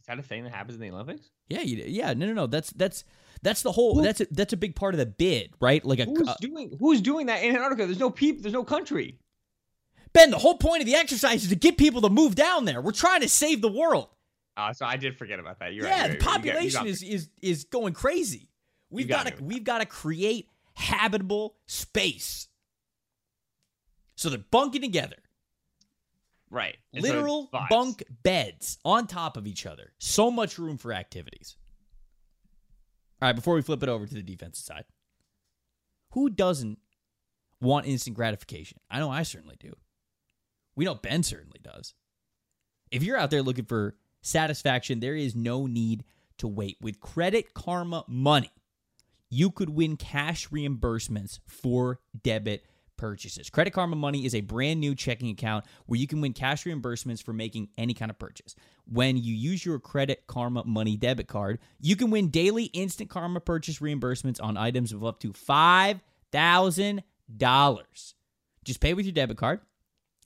[0.00, 1.30] Is that a thing that happens in the Olympics?
[1.48, 2.12] Yeah, you, yeah.
[2.14, 2.46] No, no, no.
[2.46, 3.04] That's that's
[3.42, 3.96] that's the whole.
[3.96, 5.84] Who, that's a, that's a big part of the bid, right?
[5.84, 7.86] Like a who's uh, doing who's doing that in Antarctica?
[7.86, 8.42] There's no people.
[8.42, 9.18] There's no country.
[10.12, 12.80] Ben, the whole point of the exercise is to get people to move down there.
[12.80, 14.08] We're trying to save the world.
[14.56, 15.72] Uh, so I did forget about that.
[15.72, 16.18] You're yeah, right.
[16.18, 18.48] the population you got, you got is is is going crazy.
[18.90, 22.48] We've got to we've got to create habitable space.
[24.16, 25.16] So they're bunking together.
[26.50, 26.76] Right.
[26.92, 29.92] And Literal so bunk beds on top of each other.
[29.98, 31.56] So much room for activities.
[33.22, 34.84] All right, before we flip it over to the defensive side,
[36.12, 36.78] who doesn't
[37.60, 38.78] want instant gratification?
[38.90, 39.74] I know I certainly do.
[40.74, 41.94] We know Ben certainly does.
[42.90, 46.04] If you're out there looking for satisfaction, there is no need
[46.38, 46.78] to wait.
[46.80, 48.50] With Credit Karma Money,
[49.28, 52.64] you could win cash reimbursements for debit
[52.96, 53.48] purchases.
[53.48, 57.22] Credit Karma Money is a brand new checking account where you can win cash reimbursements
[57.22, 58.54] for making any kind of purchase.
[58.86, 63.40] When you use your Credit Karma Money debit card, you can win daily instant Karma
[63.40, 68.14] purchase reimbursements on items of up to $5,000.
[68.62, 69.60] Just pay with your debit card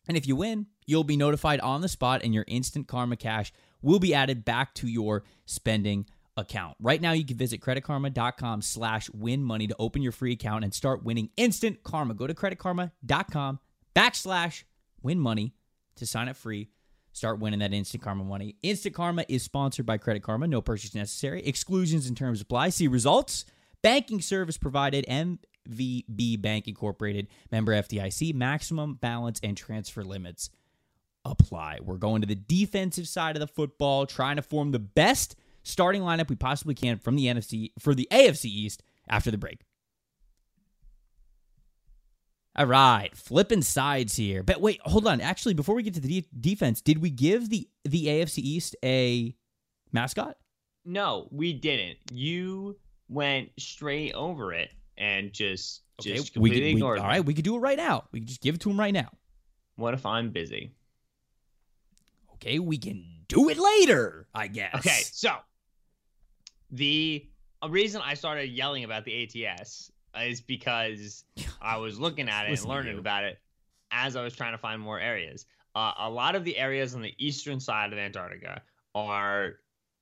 [0.06, 3.52] and if you win, you'll be notified on the spot and your instant karma cash
[3.84, 6.76] will be added back to your spending account.
[6.80, 10.74] Right now, you can visit creditkarma.com slash win money to open your free account and
[10.74, 12.14] start winning instant karma.
[12.14, 13.60] Go to creditkarma.com
[13.94, 14.64] backslash
[15.02, 15.54] win money
[15.96, 16.70] to sign up free.
[17.12, 18.56] Start winning that instant karma money.
[18.64, 20.48] Instant karma is sponsored by Credit Karma.
[20.48, 21.46] No purchase necessary.
[21.46, 22.70] Exclusions and terms apply.
[22.70, 23.44] See results.
[23.82, 25.06] Banking service provided.
[25.08, 30.50] MVB Bank Incorporated, member FDIC, maximum balance and transfer limits
[31.24, 31.78] apply.
[31.82, 36.02] We're going to the defensive side of the football, trying to form the best starting
[36.02, 39.60] lineup we possibly can from the NFC for the AFC East after the break.
[42.56, 44.42] All right, flipping sides here.
[44.44, 45.20] But wait, hold on.
[45.20, 48.76] Actually, before we get to the de- defense, did we give the the AFC East
[48.84, 49.34] a
[49.92, 50.36] mascot?
[50.84, 51.98] No, we didn't.
[52.12, 52.76] You
[53.08, 56.98] went straight over it and just Okay, just we completely could, we, ignored.
[57.00, 57.20] all me.
[57.20, 58.04] we could do it right now.
[58.12, 59.08] We could just give it to him right now.
[59.76, 60.72] What if I'm busy?
[62.44, 64.74] Okay, we can do it later, I guess.
[64.74, 65.36] Okay, so
[66.70, 67.26] the
[67.66, 71.24] reason I started yelling about the ATS is because
[71.62, 73.38] I was looking at it and learning about it
[73.90, 75.46] as I was trying to find more areas.
[75.74, 78.60] Uh, a lot of the areas on the eastern side of Antarctica
[78.94, 79.54] are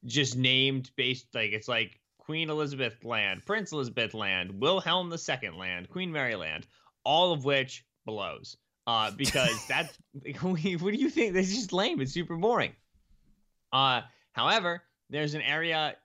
[0.05, 5.89] just named based like it's like Queen Elizabeth Land, Prince Elizabeth Land, Wilhelm II Land,
[5.89, 6.67] Queen Mary Land,
[7.05, 8.57] all of which blows.
[8.87, 9.97] Uh, because that's
[10.43, 11.35] what do you think?
[11.35, 12.01] That's just lame.
[12.01, 12.73] It's super boring.
[13.73, 15.97] Uh, however, there's an area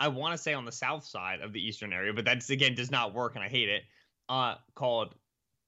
[0.00, 2.74] I want to say on the south side of the eastern area, but that's again
[2.74, 3.82] does not work, and I hate it.
[4.28, 5.14] Uh, called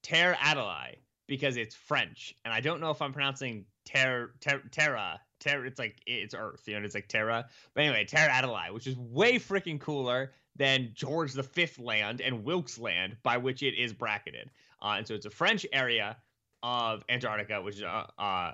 [0.03, 0.95] Terre Adélie
[1.27, 5.19] because it's French, and I don't know if I'm pronouncing Terre ter, Terra.
[5.39, 7.45] Terra, it's like it's Earth, you know, it's like Terra.
[7.73, 12.43] But anyway, Terre Adélie, which is way freaking cooler than George the Fifth Land and
[12.43, 14.49] Wilkes Land, by which it is bracketed.
[14.81, 16.17] Uh, and so it's a French area
[16.63, 18.51] of Antarctica, which is uh, uh,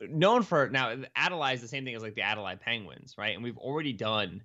[0.00, 0.94] known for now.
[1.16, 3.34] Adélie is the same thing as like the Adélie Penguins, right?
[3.34, 4.42] And we've already done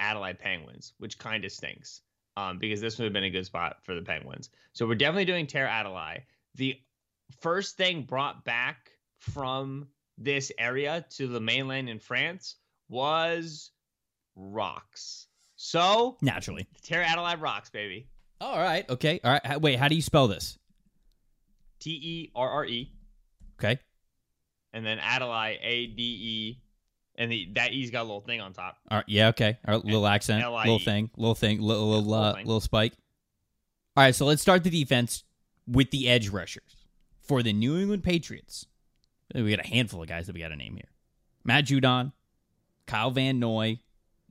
[0.00, 2.02] Adélie Penguins, which kind of stinks
[2.36, 4.50] um, because this would have been a good spot for the Penguins.
[4.72, 6.22] So we're definitely doing Terra Adélie.
[6.56, 6.78] The
[7.40, 12.56] first thing brought back from this area to the mainland in France
[12.88, 13.70] was
[14.36, 15.26] rocks.
[15.56, 16.66] So Naturally.
[16.82, 18.08] Terra Adélie rocks, baby.
[18.40, 18.88] All right.
[18.90, 19.20] Okay.
[19.22, 19.60] All right.
[19.60, 20.58] Wait, how do you spell this?
[21.82, 22.92] T E R R E,
[23.58, 23.78] Okay.
[24.72, 26.62] and then Adelaide A D E,
[27.16, 28.76] and the that E's got a little thing on top.
[28.90, 29.04] All right.
[29.08, 29.28] Yeah.
[29.28, 29.58] Okay.
[29.66, 29.84] All right.
[29.84, 30.42] Little accent.
[30.44, 30.64] L-I-E.
[30.66, 31.10] Little thing.
[31.16, 31.60] Little thing.
[31.60, 32.92] Little little, little uh, little spike.
[33.96, 34.14] All right.
[34.14, 35.24] So let's start the defense
[35.66, 36.86] with the edge rushers
[37.20, 38.66] for the New England Patriots.
[39.34, 40.88] We got a handful of guys that we got to name here:
[41.44, 42.12] Matt Judon,
[42.86, 43.80] Kyle Van Noy,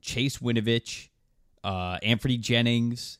[0.00, 1.08] Chase Winovich,
[1.62, 3.18] uh, Anfernee Jennings.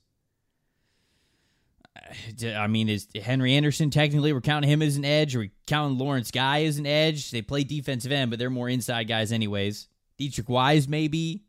[2.44, 5.98] I mean, is Henry Anderson technically we're counting him as an edge, or we counting
[5.98, 7.30] Lawrence Guy as an edge?
[7.30, 9.88] They play defensive end, but they're more inside guys anyways.
[10.18, 11.42] Deatrich Wise, maybe.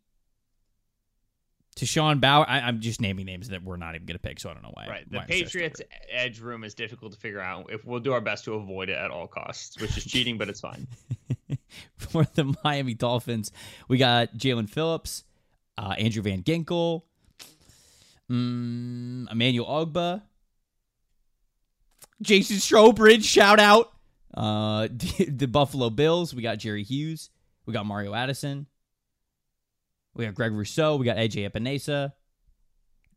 [1.76, 4.50] Tashawn Bower, I, I'm just naming names that we're not even going to pick, so
[4.50, 4.88] I don't know why.
[4.88, 5.10] Right.
[5.10, 7.72] The so Patriots edge room is difficult to figure out.
[7.72, 10.50] If we'll do our best to avoid it at all costs, which is cheating, but
[10.50, 10.88] it's fine.
[11.98, 13.52] For the Miami Dolphins,
[13.88, 15.24] we got Jaelan Phillips,
[15.78, 17.02] uh, Andrew Van Ginkel,
[18.30, 20.22] mm, Emmanuel Ogbah,
[22.22, 23.92] Jason Strowbridge, shout out.
[24.34, 24.88] Uh,
[25.28, 27.30] the Buffalo Bills, we got Jerry Hughes,
[27.66, 28.68] we got Mario Addison,
[30.16, 32.14] we got Greg Rousseau, we got AJ Epenesa,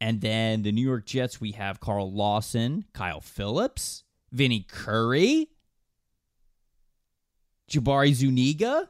[0.00, 5.48] and then the New York Jets, we have Carl Lawson, Kyle Phillips, Vinny Curry,
[7.70, 8.88] Jabari Zuniga.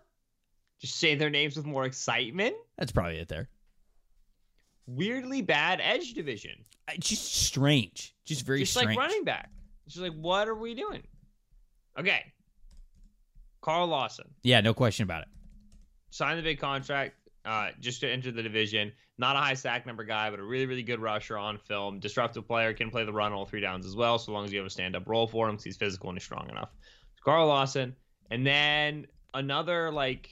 [0.81, 2.55] Just say their names with more excitement.
[2.77, 3.49] That's probably it there.
[4.87, 6.65] Weirdly bad edge division.
[6.89, 8.15] Uh, Just strange.
[8.25, 8.91] Just very just strange.
[8.91, 9.51] like running back.
[9.89, 11.03] Just like, what are we doing?
[11.99, 12.25] Okay.
[13.61, 15.29] Carl Lawson Yeah, no question about it.
[16.11, 18.93] signed the big contract uh, just to enter the division.
[19.19, 22.01] Not a high sack number guy, but a really, really good rusher on film.
[22.01, 24.59] Disruptive player, can play the run all three downs as well, so long as you
[24.59, 26.71] have a stand up role for him because he's physical and he's strong enough.
[27.25, 27.97] Carl Lawson.
[28.31, 30.29] And then another, like,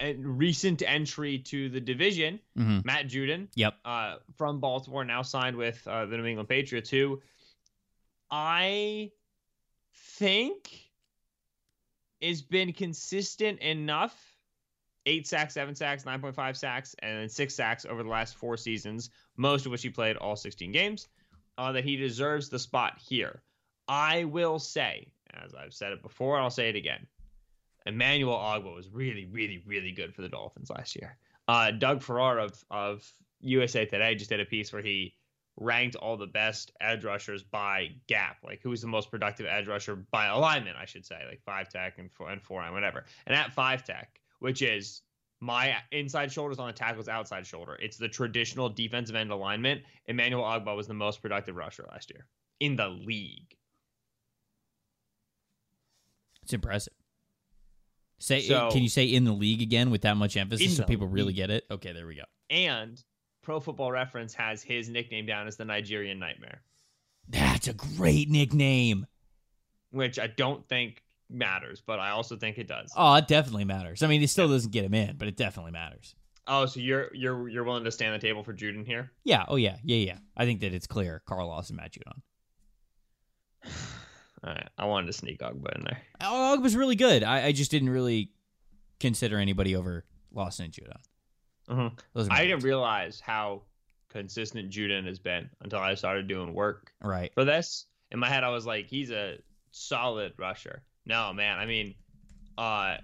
[0.00, 3.48] a recent entry to the division, hmm Matt Judon.
[3.54, 3.74] Yep.
[3.84, 7.20] uh, from Baltimore, now signed with uh, the New England Patriots, who
[8.36, 9.12] I
[9.94, 10.90] think
[12.20, 14.20] has been consistent enough.
[15.06, 19.10] Eight sacks, seven sacks, 9.5 sacks, and then six sacks over the last four seasons,
[19.36, 21.06] most of which he played all 16 games,
[21.58, 23.40] uh, that he deserves the spot here.
[23.86, 27.06] I will say, as I've said it before, I'll say it again.
[27.86, 31.16] Emmanuel Ogbah was really, really, really good for the Dolphins last year.
[31.46, 33.08] Uh, Doug Farrar of, of
[33.42, 35.14] USA Today just did a piece where he
[35.56, 39.68] ranked all the best edge rushers by gap, like who was the most productive edge
[39.68, 43.04] rusher by alignment, I should say, like five tech and four and four and whatever.
[43.26, 45.02] And at five tech, which is
[45.40, 49.82] my inside shoulders on the tackle's outside shoulder, it's the traditional defensive end alignment.
[50.06, 52.26] Emmanuel Ogbah was the most productive rusher last year
[52.60, 53.56] in the league.
[56.42, 56.92] It's impressive.
[58.18, 61.06] Say, So- can you say in the league again with that much emphasis so people
[61.06, 61.64] really get it?
[61.70, 62.24] Okay, there we go.
[62.50, 63.02] And
[63.44, 66.62] Pro Football Reference has his nickname down as the Nigerian Nightmare,
[67.28, 69.06] That's a great nickname.
[69.90, 72.90] which I don't think matters, but I also think it does.
[72.96, 74.02] Oh, it definitely matters.
[74.02, 76.14] I mean, it still doesn't get him in, but it definitely matters.
[76.46, 79.10] Oh, so you're you're you're willing to stand the table for Judon here?
[79.24, 79.44] Yeah.
[79.48, 79.76] Oh, yeah.
[79.82, 80.18] Yeah, yeah.
[80.36, 81.22] I think that it's clear.
[81.26, 82.20] Carl Lawson, Matt Judon.
[84.44, 86.02] All right, I wanted to sneak Ogbah in there.
[86.20, 87.24] Oh, was really good.
[87.24, 88.30] I, I just didn't really
[89.00, 90.98] consider anybody over Lawson and Judon.
[91.68, 91.98] Mhm.
[92.14, 93.62] Are I didn't realize how
[94.10, 97.32] consistent Judon has been until I started doing work Right.
[97.34, 97.86] for this.
[98.10, 99.38] In my head, I was like, he's a
[99.72, 100.84] solid rusher.
[101.04, 101.58] No, man.
[101.58, 101.94] I mean,
[102.56, 102.98] uh,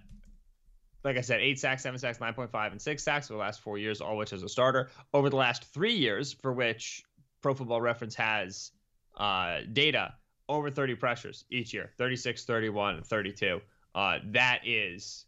[1.02, 3.38] like I said, eight sacks, seven sacks, nine point five, and six sacks for the
[3.38, 4.90] last four years, all which as a starter.
[5.14, 7.02] Over the last three years, for which
[7.42, 8.72] Pro Football Reference has
[9.16, 10.14] uh, data,
[10.48, 13.60] over 30 pressures each year 36, 31, and 32.
[13.94, 15.26] Uh, that is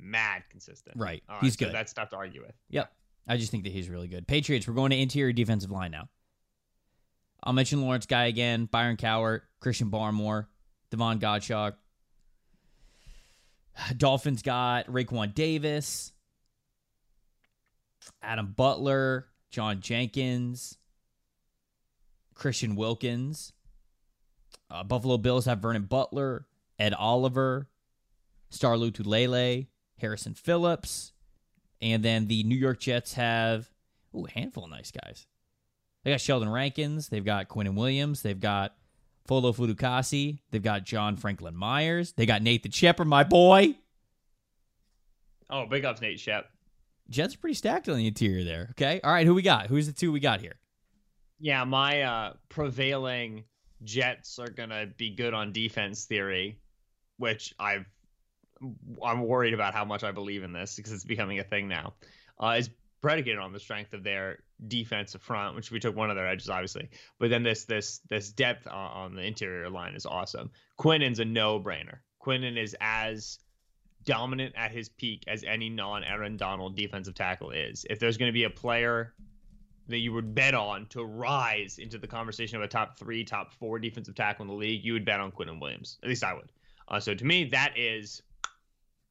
[0.00, 0.96] mad consistent.
[0.96, 1.22] Right.
[1.40, 1.74] He's so good.
[1.74, 2.54] That's tough to argue with.
[2.70, 2.92] Yep.
[3.26, 4.26] I just think that he's really good.
[4.26, 6.08] Patriots, we're going to interior defensive line now.
[7.44, 10.46] I'll mention Lawrence Guy again, Byron Cowart, Christian Barmore,
[10.90, 11.74] Davon Godchaux.
[13.96, 16.12] Dolphins got Raekwon Davis,
[18.22, 20.78] Adam Butler, John Jenkins,
[22.34, 23.52] Christian Wilkins.
[24.70, 26.46] Uh, Buffalo Bills have Vernon Butler,
[26.78, 27.68] Ed Oliver,
[28.50, 29.66] Star Lotulelei,
[30.02, 31.12] Harrison Phillips,
[31.80, 33.70] and then the New York Jets have
[34.14, 35.26] ooh, a handful of nice guys.
[36.04, 38.74] They got Sheldon Rankins, they've got Quinnen Williams, they've got
[39.26, 43.76] Folo Fatukasi, they've got John Franklin Myers, they got Nathan Shepherd, my boy.
[45.48, 46.50] Oh, big ups, Nate Shep.
[47.08, 48.68] Jets are pretty stacked on the interior there.
[48.72, 49.00] Okay.
[49.04, 49.66] All right, who we got?
[49.66, 50.54] Who's the two we got here?
[51.38, 53.44] Yeah, my uh, prevailing
[53.84, 56.58] Jets are gonna be good on defense theory,
[57.18, 57.86] which I've
[59.04, 61.94] I'm worried about how much I believe in this because it's becoming a thing now.
[62.40, 64.38] Uh, is predicated on the strength of their
[64.68, 66.88] defensive front, which we took one of their edges, obviously.
[67.18, 70.50] But then this this this depth on, the interior line is awesome.
[70.78, 71.98] Quinnen's a no brainer.
[72.24, 73.38] Quinnen is as
[74.04, 77.84] dominant at his peak as any non Aaron Donald defensive tackle is.
[77.90, 79.14] If there's going to be a player
[79.88, 83.52] that you would bet on to rise into the conversation of a top three, top
[83.52, 85.98] four defensive tackle in the league, you would bet on Quinnen Williams.
[86.02, 86.50] At least I would.
[86.88, 88.22] Uh, so to me, that is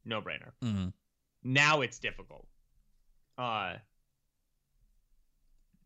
[0.06, 0.52] no brainer.
[0.64, 0.90] Mm-hmm.
[1.44, 2.46] Now it's difficult.
[3.38, 3.76] Uh,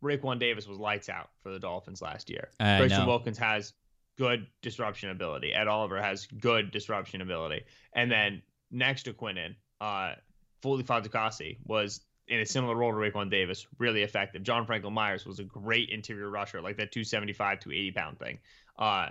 [0.03, 2.49] Raekwon Davis was lights out for the Dolphins last year.
[2.59, 3.07] I Christian know.
[3.07, 3.74] Wilkins has
[4.18, 5.53] good disruption ability.
[5.53, 7.63] Ed Oliver has good disruption ability.
[7.93, 8.41] And then
[8.72, 10.13] next to Quinnen, uh,
[10.61, 14.43] Foley Fatukasi was in a similar role to Raekwon Davis, really effective.
[14.43, 18.39] John Franklin Myers was a great interior rusher, like that 275 to 80 pound thing.
[18.78, 19.09] Uh,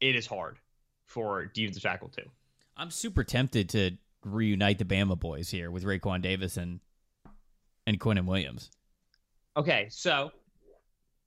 [0.00, 0.58] it is hard
[1.06, 2.28] for defensive tackle too.
[2.76, 3.92] I'm super tempted to
[4.26, 6.80] reunite the Bama boys here with Raekwon Davis and
[7.86, 8.70] and Quinnen Williams.
[9.56, 10.30] Okay, so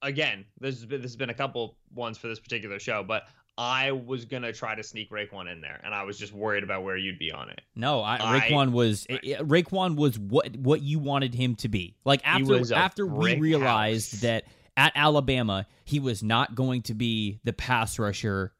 [0.01, 3.23] again, this has been this has been a couple ones for this particular show, but
[3.57, 6.83] I was gonna try to sneak Raekwon in there, and I was just worried about
[6.83, 7.61] where you'd be on it.
[7.75, 9.19] No, I, I- Raekwon was Right.
[9.23, 11.95] eh, Raekwon was what what you wanted him to be.
[12.05, 14.21] Like after after we realized house.
[14.21, 14.43] that
[14.77, 18.53] at Alabama he was not going to be the pass rusher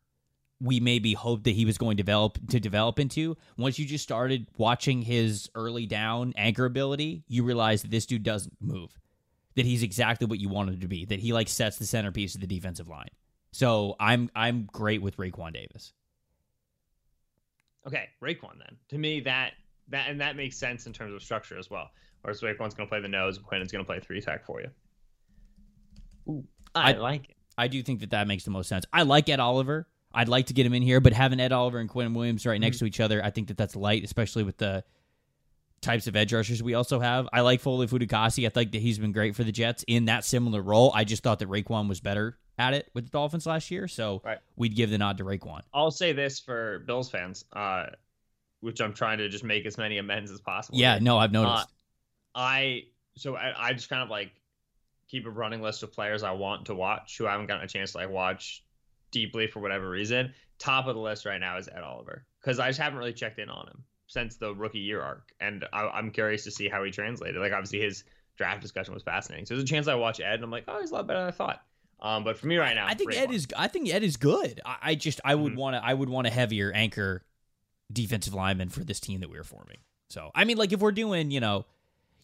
[0.62, 3.38] we maybe hoped that he was going to develop to develop into.
[3.58, 8.24] Once you just started watching his early down anchor ability, you realize that this dude
[8.24, 8.92] doesn't move.
[9.56, 11.06] That he's exactly what you wanted to be.
[11.06, 13.10] That he like sets the centerpiece of the defensive line.
[13.52, 15.94] So I'm I'm great with Raekwon Davis.
[17.88, 18.78] Okay, Raekwon then.
[18.90, 19.54] To me, that
[19.88, 21.90] that and that makes sense in terms of structure as well.
[22.22, 24.70] Whereas Raekwon's gonna play the nose, and Quinnen's gonna play three tech for you.
[26.28, 26.44] Ooh,
[26.76, 27.36] I, I- like it.
[27.58, 28.86] I do think that that makes the most sense.
[28.94, 29.86] I like Ed Oliver.
[30.14, 32.60] I'd like to get him in here, but having Ed Oliver and Quinn Williams right
[32.60, 34.84] next to each other, I think that that's light, especially with the
[35.82, 37.30] types of edge rushers we also have.
[37.32, 38.46] I like Foley Fatukasi.
[38.46, 40.92] I think that he's been great for the Jets in that similar role.
[40.96, 44.22] I just thought that Raekwon was better at it with the Dolphins last year, so
[44.26, 44.40] Right.
[44.58, 45.62] we'd give the nod to Raekwon.
[45.74, 47.86] I'll say this for Bills fans, uh,
[48.60, 50.78] which I'm trying to just make as many amends as possible.
[50.78, 51.02] Yeah, here.
[51.02, 51.68] no, I've noticed.
[52.36, 52.84] I
[53.16, 54.32] so I, I just kind of like
[55.08, 57.68] keep a running list of players I want to watch who I haven't gotten a
[57.68, 58.64] chance to like watch
[59.12, 60.34] deeply for whatever reason.
[60.58, 63.40] Top of the list right now is Ed Oliver because I just haven't really checked
[63.40, 66.84] in on him since the rookie year arc, and I, I'm curious to see how
[66.84, 67.40] he translated.
[67.40, 68.04] Like obviously his
[68.38, 70.80] draft discussion was fascinating, so there's a chance I watch Ed and I'm like, oh,
[70.80, 71.62] he's a lot better than I thought.
[72.02, 73.46] Um, but for me right now, I think Ed is.
[73.58, 74.62] I think Ed is good.
[74.66, 75.58] I, I just I would Mhm.
[75.58, 75.84] want to.
[75.86, 77.26] I would want a heavier anchor
[77.92, 79.78] defensive lineman for this team that we are forming.
[80.10, 81.66] So I mean, like if we're doing, you know,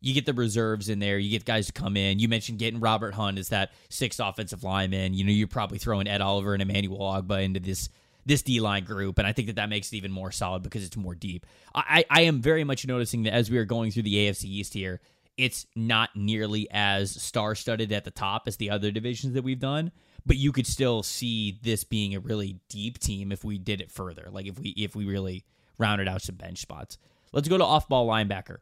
[0.01, 2.19] you get the reserves in there, you get guys to come in.
[2.19, 5.13] You mentioned getting Robert Hunt as that sixth offensive lineman.
[5.13, 7.89] You know, you're probably throwing Ed Oliver and Emmanuel Ogbah into this
[8.25, 10.83] this D line group, and I think that that makes it even more solid because
[10.83, 11.45] it's more deep.
[11.75, 14.73] I, I am very much noticing that as we are going through the AFC East
[14.73, 14.99] here,
[15.37, 19.59] it's not nearly as star studded at the top as the other divisions that we've
[19.59, 19.91] done.
[20.25, 23.91] But you could still see this being a really deep team if we did it
[23.91, 24.27] further.
[24.31, 25.45] Like if we if we really
[25.77, 26.97] rounded out some bench spots.
[27.31, 28.57] Let's go to off ball linebacker.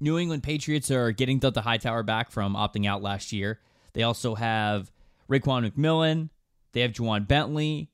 [0.00, 3.60] New England Patriots are getting Dont'a Hightower back from opting out last year.
[3.92, 4.90] They also have
[5.30, 6.30] Raekwon McMillan.
[6.72, 7.90] They have Ja'Whaun Bentley.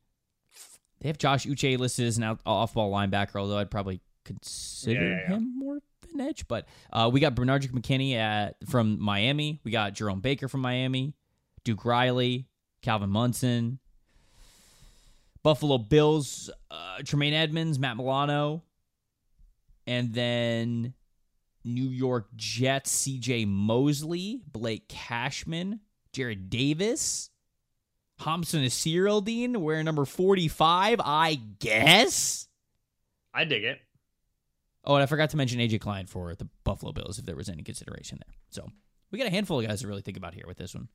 [1.01, 5.09] They have Josh Uche listed as an off ball linebacker, although I'd probably consider yeah,
[5.09, 5.37] yeah, yeah.
[5.37, 5.83] him more of
[6.15, 6.47] an edge.
[6.49, 9.61] But uh, we got Benardrick McKinney at, from Miami.
[9.65, 11.15] We got Jerome Baker from Miami.
[11.65, 12.47] Duke Riley,
[12.83, 13.79] Calvin Munson.
[15.43, 18.63] Buffalo Bills, uh, Tremaine Edmunds, Matt Milano.
[19.87, 20.95] And then
[21.65, 25.81] New York Jets, CJ Mosley, Blake Cashman,
[26.13, 27.31] Jarrad Davis,
[28.21, 32.49] Hamsah Nasirildeen, wearing number 45, I guess.
[33.33, 33.79] I dig it.
[34.85, 37.49] Oh, and I forgot to mention AJ Klein for the Buffalo Bills if there was
[37.49, 38.35] any consideration there.
[38.51, 38.69] So
[39.11, 40.89] we got a handful of guys to really think about here with this one.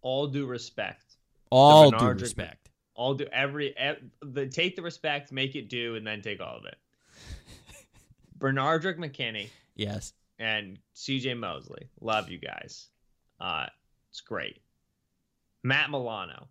[0.00, 1.16] All due respect.
[1.50, 2.70] All due respect.
[2.94, 6.56] All do every, every the take the respect, make it due, and then take all
[6.56, 6.76] of it.
[8.44, 9.48] Benardrick McKinney.
[9.74, 10.12] Yes.
[10.38, 11.88] And CJ Mosley.
[12.00, 12.88] Love you guys.
[13.40, 13.66] Uh,
[14.10, 14.60] it's great.
[15.62, 16.48] Matt Milano.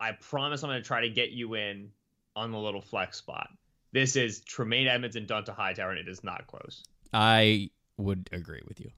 [0.00, 1.90] I promise I'm going to try to get you in
[2.34, 3.48] on the little flex spot.
[3.92, 6.82] This is Tremaine Edmunds and Dont'a Hightower, and it is not close.
[7.12, 8.90] I would agree with you.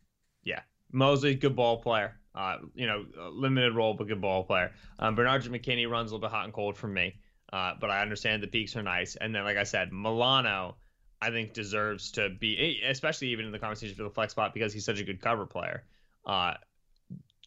[0.42, 0.60] Yeah.
[0.92, 2.14] Mosley, good ball player.
[2.34, 4.72] Uh, you know, limited role, but good ball player.
[4.98, 7.16] Um, Bernard McKinney runs a little bit hot and cold for me,
[7.52, 9.16] uh, but I understand the peaks are nice.
[9.16, 10.76] And then, like I said, Milano,
[11.20, 14.72] I think deserves to be, especially even in the conversation for the flex spot because
[14.72, 15.84] he's such a good cover player.
[16.26, 16.54] Uh,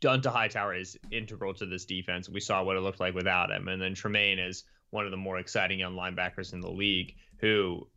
[0.02, 2.30] Dont'a Hightower is integral to this defense.
[2.30, 5.18] We saw what it looked like without him, and then Tremaine is one of the
[5.18, 7.88] more exciting young linebackers in the league who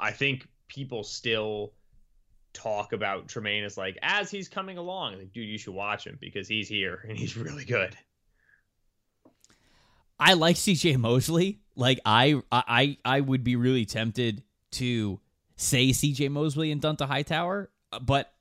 [0.00, 1.72] I think people still
[2.52, 5.18] talk about Tremaine as like as he's coming along.
[5.18, 7.96] Like, dude, you should watch him because he's here and he's really good.
[10.18, 11.60] I like CJ Mosley.
[11.76, 14.42] Like I I I would be really tempted
[14.72, 15.20] to
[15.56, 18.32] say CJ Mosley and Dont'a Hightower, uh, but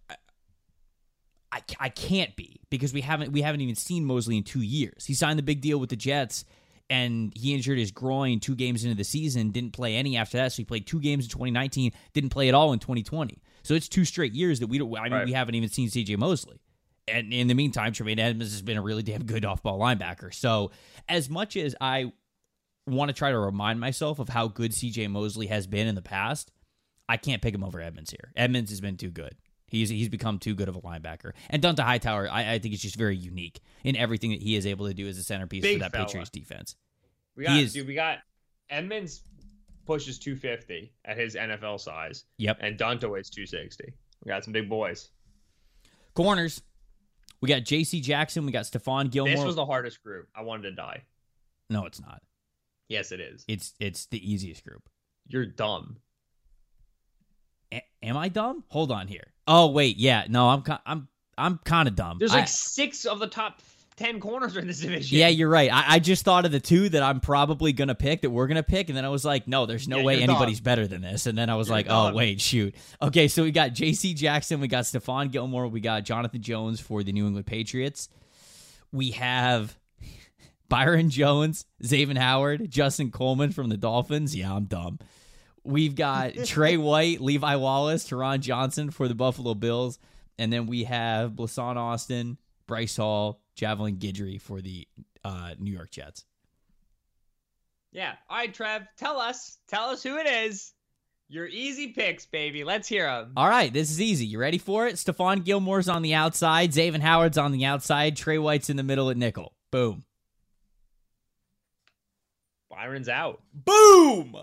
[1.51, 5.05] I, I can't be because we haven't we haven't even seen Mosley in two years.
[5.05, 6.45] He signed the big deal with the Jets
[6.89, 10.53] and he injured his groin two games into the season, didn't play any after that.
[10.53, 13.41] So he played two games in 2019, didn't play at all in 2020.
[13.63, 14.95] So it's two straight years that we don't.
[14.97, 15.25] I mean, right.
[15.25, 16.15] we haven't even seen C.J.
[16.15, 16.61] Mosley.
[17.09, 20.34] And in the meantime, Tremaine Edmunds has been a really damn good off-ball linebacker.
[20.34, 20.71] So
[21.07, 22.11] as much as I
[22.88, 25.07] want to try to remind myself of how good C.J.
[25.07, 26.51] Mosley has been in the past,
[27.09, 28.31] I can't pick him over Edmunds here.
[28.35, 29.35] Edmunds has been too good.
[29.67, 31.33] He's he's become too good of a linebacker.
[31.49, 34.65] And Dont'a Hightower, I, I think is just very unique in everything that he is
[34.65, 36.05] able to do as a centerpiece Big for that fella.
[36.05, 36.75] Patriots defense.
[37.35, 38.19] We got is, dude, we got
[38.69, 39.23] Edmunds
[39.85, 42.25] pushes 250 at his NFL size.
[42.38, 42.59] Yep.
[42.61, 43.93] And Dont'a weighs 260.
[44.23, 45.09] We got some big boys.
[46.13, 46.61] Corners.
[47.41, 48.01] We got J.C.
[48.01, 48.45] Jackson.
[48.45, 49.35] We got Stephon Gilmore.
[49.35, 50.27] This was the hardest group.
[50.35, 51.03] I wanted to die.
[51.69, 52.21] No, it's not.
[52.89, 53.43] Yes, it is.
[53.47, 54.89] It's it's the easiest group.
[55.27, 55.97] You're dumb.
[57.73, 58.63] A- am I dumb?
[58.69, 59.33] Hold on here.
[59.47, 61.07] Oh wait, yeah, no, I'm I'm
[61.38, 62.17] I'm kind of dumb.
[62.19, 63.61] There's like I, six of the top
[63.97, 65.17] ten corners in this division.
[65.17, 65.71] Yeah, you're right.
[65.71, 68.63] I, I, just thought of the two that I'm probably gonna pick that we're gonna
[68.63, 70.63] pick, and then I was like, no, there's no yeah, way anybody's dumb.
[70.65, 71.25] better than this.
[71.25, 72.13] And then I was you're like, oh, dumb.
[72.13, 72.75] oh wait, shoot.
[73.01, 74.13] Okay, so we got J.C.
[74.13, 78.07] Jackson, we got Stephon Gilmore, we got Jonathan Jones for the New England Patriots.
[78.93, 79.77] We have
[80.70, 84.36] Byron Jones, Xavier Howard, Justin Coleman from the Dolphins.
[84.36, 84.99] Yeah, I'm dumb.
[85.63, 89.99] We've got Trey White, Levi Wallace, Taron Johnson for the Buffalo Bills.
[90.38, 92.38] And then we have Blessuan Austin,
[92.68, 94.88] Bryce Hall, Javelin Guidry for the
[95.24, 96.26] uh, New York Jets.
[97.91, 98.13] Yeah.
[98.30, 99.57] All right, Trev, tell us.
[99.68, 100.74] Tell us who it is.
[101.30, 102.63] Your easy picks, baby.
[102.63, 103.34] Let's hear them.
[103.36, 104.26] All right, this is easy.
[104.26, 104.95] You ready for it?
[104.95, 106.74] Stephon Gilmore's on the outside.
[106.74, 108.15] Xavier Howard's on the outside.
[108.15, 109.53] Trey White's in the middle at nickel.
[109.72, 110.05] Boom.
[112.78, 113.41] Byron's out.
[113.55, 114.38] Boom.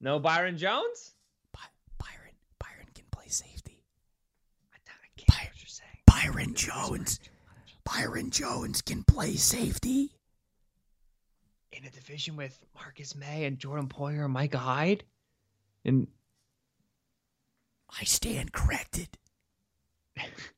[0.00, 1.14] No Byron Jones?
[1.52, 1.60] By-
[1.98, 3.84] Byron Byron can play safety.
[4.72, 5.50] I, I
[6.04, 7.20] By- Byron Jones.
[7.84, 10.10] Byron Jones can play safety.
[11.70, 15.04] In a division with Marcus Maye and Jordan Poyer and Micah Hyde?
[15.84, 16.08] And
[17.88, 19.16] I stand corrected.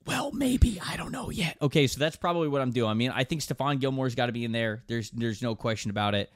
[0.06, 1.56] Well, maybe I don't know yet.
[1.61, 2.90] Okay, so that's probably what I'm doing.
[2.90, 4.82] I mean, I think Stephon Gilmore's got to be in there.
[4.86, 6.30] There's there's no question about it.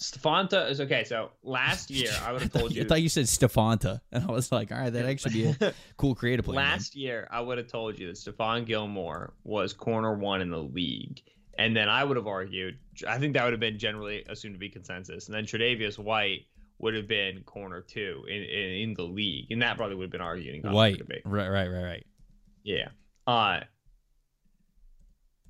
[0.00, 1.04] Stephonta is okay.
[1.04, 2.82] So last year, I would have told you.
[2.82, 5.74] I thought you said Stephonta, and I was like, all right, that actually be a
[5.98, 6.56] cool creative play.
[6.56, 10.62] last year, I would have told you that Stephon Gilmore was corner one in the
[10.62, 11.22] league,
[11.58, 12.78] and then I would have argued.
[13.06, 16.46] I think that would have been generally assumed to be consensus, and then Tre'Davious White
[16.80, 20.12] would have been corner two in, in, in the league, and that probably would have
[20.12, 21.22] been arguing White, debate.
[21.24, 22.06] right, right, right, right.
[22.64, 22.88] Yeah.
[23.26, 23.60] Uh,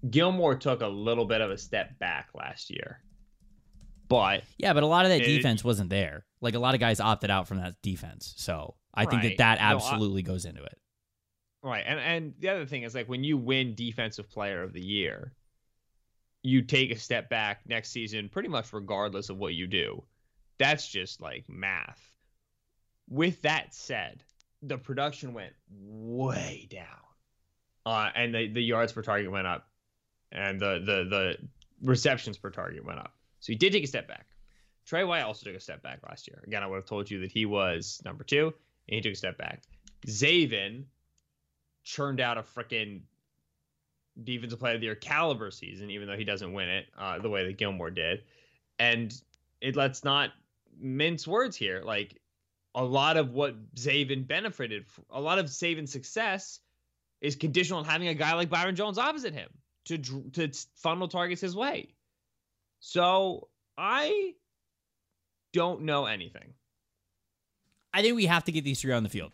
[0.09, 3.03] Gilmore took a little bit of a step back last year,
[4.09, 6.25] but yeah, but a lot of that it, defense wasn't there.
[6.41, 9.11] Like a lot of guys opted out from that defense, so I right.
[9.11, 10.79] think that that absolutely no, I, goes into it.
[11.63, 14.83] Right, and and the other thing is like when you win Defensive Player of the
[14.83, 15.35] Year,
[16.43, 20.03] you take a step back next season, pretty much regardless of what you do.
[20.61, 22.01] That's just like math.
[23.09, 24.23] With that said,
[24.63, 26.85] the production went way down,
[27.87, 29.67] uh, and the the yards per target went up
[30.33, 31.37] and the the the
[31.83, 33.15] receptions per target went up.
[33.41, 34.27] So he did take a step back.
[34.85, 36.43] Trey White also took a step back last year.
[36.47, 38.53] Again, I would have told you that he was number two,
[38.89, 39.63] and he took a step back.
[40.07, 40.85] Xavien
[41.85, 43.01] churned out a freaking
[44.23, 47.31] defensive player of the year caliber season, even though he doesn't win it uh, the
[47.31, 48.25] way that Gilmore did.
[48.79, 49.15] And
[49.61, 50.31] it let's not
[50.79, 51.83] mince words here.
[51.85, 52.21] Like
[52.75, 56.61] a lot of what Xavien benefited, a lot of Xavien's success
[57.21, 59.51] is conditional on having a guy like Byron Jones opposite him
[59.87, 61.95] to to funnel targets his way.
[62.81, 64.35] So I
[65.53, 66.55] don't know anything.
[67.93, 69.33] I think we have to get these three on the field,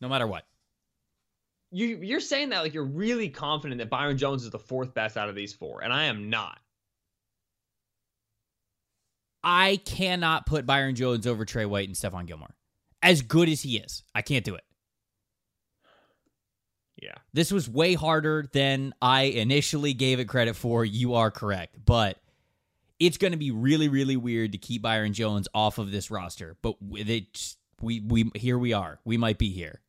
[0.00, 0.44] no matter what.
[1.70, 5.16] You you're saying that like you're really confident that Byron Jones is the fourth best
[5.16, 6.58] out of these four, and I am not.
[9.42, 12.54] I cannot put Byron Jones over Trey White and Stephon Gilmore.
[13.02, 14.64] As good as he is, I can't do it.
[17.00, 17.14] Yeah.
[17.32, 20.84] This was way harder than I initially gave it credit for.
[20.84, 21.76] You are correct.
[21.84, 22.18] But
[22.98, 26.58] it's going to be really, really weird to keep Byron Jones off of this roster.
[26.60, 29.00] But it, we, we, here we are.
[29.06, 29.80] We might be here.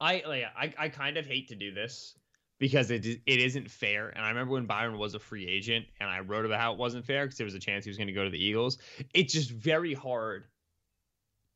[0.00, 2.14] I, I, I kind of hate to do this
[2.58, 4.08] because it, it isn't fair.
[4.10, 6.78] And I remember when Byron was a free agent and I wrote about how it
[6.78, 8.78] wasn't fair because there was a chance he was going to go to the Eagles.
[9.14, 10.44] It's just very hard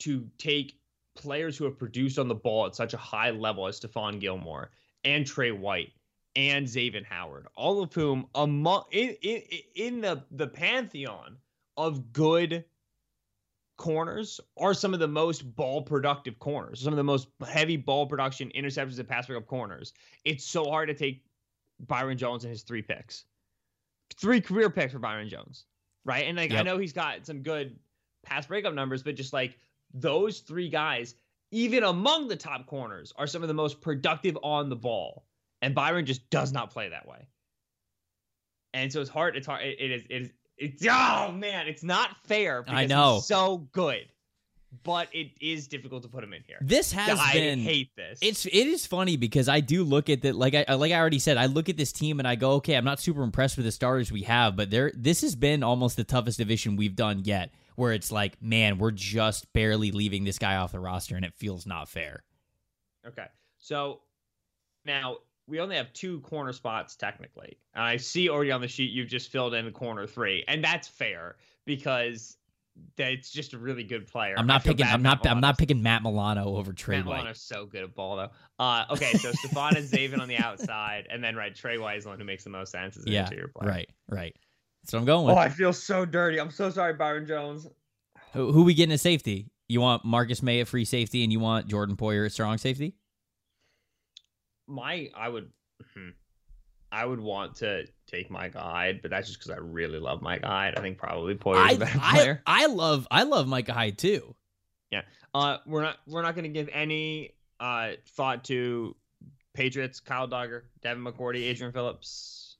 [0.01, 0.79] to take
[1.15, 4.71] players who have produced on the ball at such a high level as Stephon Gilmore
[5.05, 5.93] and Trey White
[6.37, 9.43] and Xavier Howard, all of whom among in, in
[9.75, 11.37] in the the pantheon
[11.77, 12.65] of good
[13.81, 18.07] corners are some of the most ball productive corners, some of the most heavy ball
[18.07, 19.95] production interceptions and pass breakup corners.
[20.27, 21.25] It's so hard to take
[21.81, 23.25] Byron Jones and his three picks,
[24.19, 25.65] three career picks for Byron Jones,
[26.05, 26.27] right?
[26.27, 26.61] And like yep.
[26.61, 27.79] I know he's got some good
[28.23, 29.57] pass breakup numbers, but just like
[29.95, 31.15] those three guys,
[31.51, 35.25] even among the top corners, are some of the most productive on the ball.
[35.63, 37.27] And Byron just does not play that way.
[38.75, 39.37] And so it's hard.
[39.37, 39.65] It's hard.
[39.65, 40.03] it, it is.
[40.11, 40.31] It is.
[40.61, 42.65] It's oh man, it's not fair.
[42.69, 43.21] I know.
[43.25, 44.07] so good,
[44.85, 46.59] but it is difficult to put him in here.
[46.61, 47.59] This has I been.
[47.61, 48.19] hate this.
[48.21, 50.37] It's it is funny because I do look at that.
[50.37, 52.53] Like I uh, like I already said, I look at this team and I go,
[52.53, 54.93] okay, I'm not super impressed with the starters we have, but there.
[54.95, 58.91] This has been almost the toughest division we've done yet where it's like, man, we're
[58.91, 62.23] just barely leaving this guy off the roster and it feels not fair.
[63.07, 63.25] Okay.
[63.59, 64.01] So
[64.85, 65.17] now
[65.51, 67.59] we only have two corner spots technically.
[67.75, 70.63] And I see already on the sheet you've just filled in the corner three, and
[70.63, 71.37] that's fair
[71.67, 72.37] because
[72.97, 74.35] that's just a really good player.
[74.39, 74.87] I'm not picking.
[74.87, 75.27] I'm not.
[75.27, 77.17] I'm not picking Matt Milano over Trey Matt White.
[77.19, 78.31] Milano's so good at ball though.
[78.59, 82.05] Uh, okay, so Stephon and Xavien on the outside, and then right Trey White is
[82.05, 83.69] the one who makes the most sense as an yeah, interior player.
[83.69, 84.37] Right, right.
[84.85, 85.35] So I'm going with.
[85.35, 86.39] Oh, I feel so dirty.
[86.39, 87.67] I'm so sorry, Byron Jones.
[88.33, 89.51] Who, who we getting a safety?
[89.69, 92.95] You want Marcus Maye at free safety, and you want Jordan Poyer at strong safety?
[94.71, 95.51] My, I would,
[95.95, 96.11] hmm,
[96.93, 100.47] I would want to take Micah Hyde, but that's just because I really love Micah
[100.47, 100.79] Hyde.
[100.79, 102.43] I think probably Poyer is a better I, player.
[102.47, 104.35] I love, I love Micah Hyde too.
[104.91, 105.03] Yeah.
[105.35, 108.97] Uh, we're not, we're not going to give any uh thought to
[109.53, 112.51] Patriots, Kyle Dugger, Devin McCourty, Adrian Phillips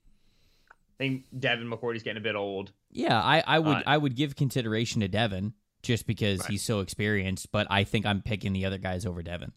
[1.01, 2.71] I think Devin McCourty's getting a bit old.
[2.91, 6.51] Yeah, I, I would uh, I would give consideration to Devin just because right.
[6.51, 9.51] he's so experienced, but I think I'm picking the other guys over Devin.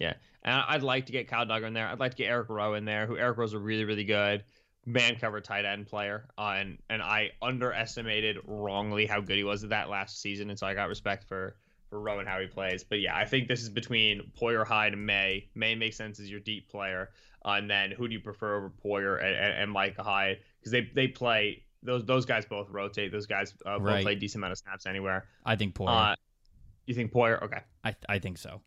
[0.00, 0.14] Yeah,
[0.44, 1.88] and I'd like to get Kyle Dugger in there.
[1.88, 3.06] I'd like to get Eric Rowe in there.
[3.06, 4.44] Who Eric Rowe's a really really good
[4.86, 9.64] man cover tight end player, uh, and and I underestimated wrongly how good he was
[9.64, 11.56] at that last season, and so I got respect for
[11.90, 12.84] for Rowe and how he plays.
[12.84, 15.48] But yeah, I think this is between Poyer, Hyde, and Maye.
[15.54, 17.10] Maye makes sense as your deep player,
[17.44, 20.38] uh, and then who do you prefer over Poyer and, and, and Micah Hyde?
[20.64, 23.12] because they they play those those guys both rotate.
[23.12, 24.02] Those guys uh, both right.
[24.02, 25.26] play decent amount of snaps anywhere.
[25.44, 26.12] I think Poyer.
[26.12, 26.16] Uh,
[26.86, 27.42] you think Poyer?
[27.42, 27.60] Okay.
[27.84, 28.62] I I think so.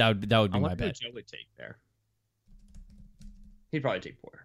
[0.00, 0.94] That would that would be I my bet.
[0.94, 1.76] Joe would take there.
[3.70, 4.38] He'd probably take Poyer.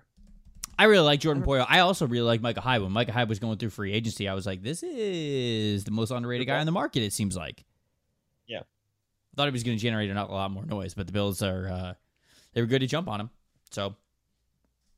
[0.77, 1.65] I really like Jordan Poyer.
[1.69, 2.81] I also really like Micah Hyde.
[2.81, 6.11] When Micah Hyde was going through free agency, I was like, this is the most
[6.11, 7.03] underrated guy on the market.
[7.03, 7.63] It seems like.
[8.47, 8.59] Yeah.
[8.59, 11.69] I thought he was going to generate a lot more noise, but the Bills are
[11.69, 11.93] uh,
[12.53, 13.29] they were good to jump on him.
[13.71, 13.95] So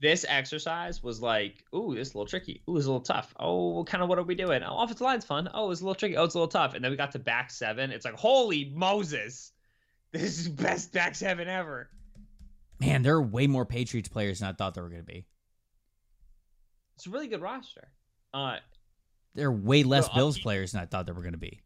[0.01, 2.63] this exercise was like, ooh, this is a little tricky.
[2.67, 3.35] Ooh, it's a little tough.
[3.39, 4.63] Oh, kind of what are we doing?
[4.63, 5.49] Oh, offensive line's fun.
[5.53, 6.17] Oh, it's a little tricky.
[6.17, 6.73] Oh, it's a little tough.
[6.73, 7.91] And then we got to back seven.
[7.91, 9.51] It's like, holy Moses,
[10.17, 11.89] this is best back seven ever.
[12.79, 15.25] Man, there are way more Patriots players than I thought there were going to be.
[16.95, 17.87] It's a really good roster.
[18.33, 18.57] Uh,
[19.35, 21.61] there are way less Bills upheaval- players than I thought there were going to be.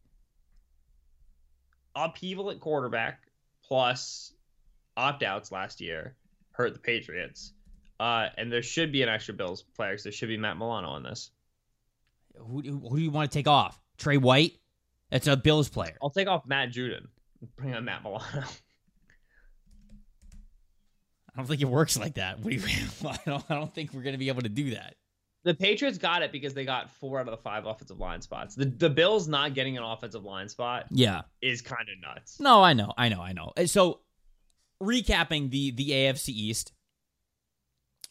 [1.95, 3.19] upheaval at quarterback
[3.63, 4.33] plus
[4.95, 6.15] opt outs last year
[6.51, 7.53] hurt the Patriots.
[7.99, 10.89] Uh, and there should be an extra Bills player 'cause there should be Matt Milano
[10.89, 11.31] on this.
[12.37, 13.79] Who, do- who do you want to take off?
[13.97, 14.53] Trey White?
[15.09, 15.97] That's a Bills player.
[16.01, 17.07] I'll take off Matt Judon.
[17.57, 18.43] Bring on Matt Milano.
[21.33, 22.39] I don't think it works like that.
[22.41, 22.61] We,
[23.07, 24.95] I, don't, I don't think we're going to be able to do that.
[25.43, 28.53] The Patriots got it because they got four out of the five offensive line spots.
[28.53, 31.21] The the Bills not getting an offensive line spot Yeah.
[31.41, 32.39] is kind of nuts.
[32.39, 33.51] No, I know, I know, I know.
[33.57, 34.01] Uh, so,
[34.83, 36.73] recapping the the AFC East,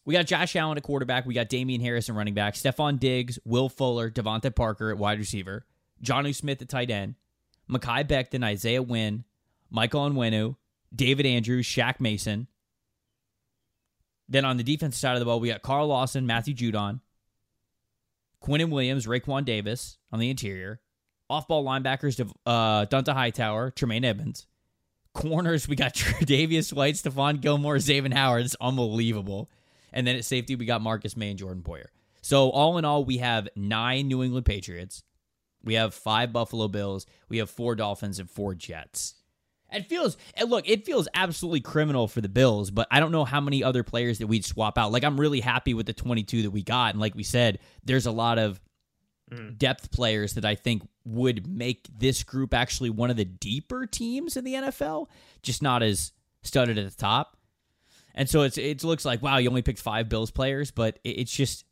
[0.04, 1.24] we got Josh Allen at quarterback.
[1.24, 2.54] We got Damien Harris at running back.
[2.54, 5.66] Stefon Diggs, Will Fuller, DeVante Parker at wide receiver.
[6.02, 7.14] Jonnu Smith at tight end.
[7.70, 9.24] Mekhi Becton, Isaiah Wynn,
[9.70, 10.56] Michael Onwenu,
[10.94, 12.46] David Andrews, Shaq Mason.
[14.28, 17.00] Then on the defensive side of the ball, we got Carl Lawson, Matthew Judon,
[18.42, 20.80] Quinnen Williams, Raekwon Davis on the interior.
[21.28, 24.46] Off ball linebackers, uh, Dont'a Hightower, Tremaine Evans.
[25.12, 28.44] Corners, we got Davius White, Stephon Gilmore, Xavien Howard.
[28.44, 29.50] It's unbelievable.
[29.92, 31.86] And then at safety, we got Marcus Maye and Jordan Poyer.
[32.22, 35.02] So all in all, we have nine New England Patriots.
[35.64, 37.06] We have five Buffalo Bills.
[37.28, 39.14] We have four Dolphins and four Jets.
[39.72, 43.24] It feels and look, it feels absolutely criminal for the Bills, but I don't know
[43.24, 44.90] how many other players that we'd swap out.
[44.90, 48.06] Like I'm really happy with the 22 that we got, and like we said, there's
[48.06, 48.60] a lot of
[49.30, 49.58] Mhm.
[49.58, 54.36] depth players that I think would make this group actually one of the deeper teams
[54.36, 55.08] in the NFL,
[55.42, 56.10] just not as
[56.42, 57.36] studded at the top.
[58.12, 61.18] And so it's it looks like wow, you only picked five Bills players, but it-
[61.20, 61.64] it's just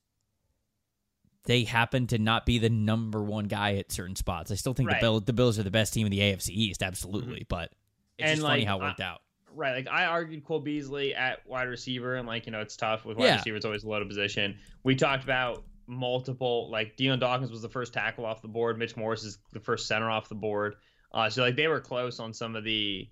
[1.48, 4.50] they happen to not be the number one guy at certain spots.
[4.50, 5.00] I still think Right.
[5.00, 7.72] the Bills the Bills are the best team in the AFC East, absolutely, but
[8.18, 9.22] it's And, just funny how it worked out.
[9.54, 13.04] Right, like I argued Cole Beasley at wide receiver, and like you know it's tough
[13.06, 13.36] with wide Yeah.
[13.36, 14.58] receiver; it's always a loaded position.
[14.84, 18.94] We talked about multiple, like Dion Dawkins was the first tackle off the board, Mitch
[18.94, 20.76] Morse is the first center off the board.
[21.12, 23.08] Uh, so like they were close on some of the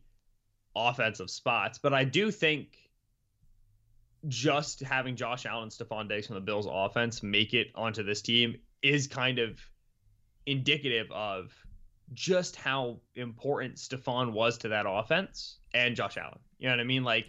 [0.75, 2.86] offensive spots, but I do think
[4.29, 8.23] just having Josh Allen and Stefon Diggs from the Bills offense make it onto this
[8.23, 9.61] team is kind of
[10.47, 11.53] indicative of
[12.13, 16.39] just how important Stefon was to that offense and Josh Allen.
[16.59, 17.05] You know what I mean?
[17.05, 17.27] Like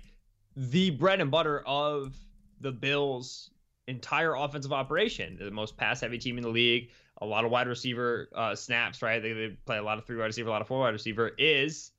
[0.56, 2.16] the bread and butter of
[2.62, 3.50] the Bills'
[3.88, 6.90] entire offensive operation, the most pass heavy team in the league,
[7.22, 9.22] a lot of wide receiver uh, snaps, right?
[9.22, 11.32] They, they play a lot of three wide receiver, a lot of four wide receiver,
[11.38, 11.92] is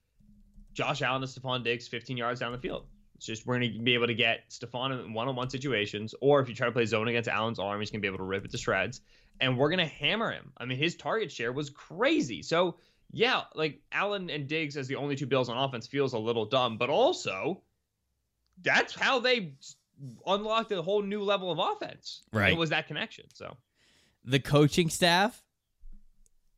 [0.72, 2.86] Josh Allen and Stefon Diggs 15 yards down the field.
[3.18, 6.14] It's just we're going to be able to get Stefon in one on one situations,
[6.20, 8.18] or if you try to play zone against Allen's arm, he's going to be able
[8.18, 9.02] to rip it to shreds
[9.40, 10.52] and we're gonna hammer him.
[10.56, 12.42] I mean, his target share was crazy.
[12.42, 12.76] So
[13.12, 16.44] yeah, like Allen and Diggs as the only two Bills on offense feels a little
[16.44, 17.62] dumb, but also
[18.62, 19.54] that's how they
[20.26, 22.22] unlocked a whole new level of offense.
[22.32, 22.52] Right.
[22.52, 23.26] It was that connection.
[23.32, 23.56] So
[24.24, 25.42] the coaching staff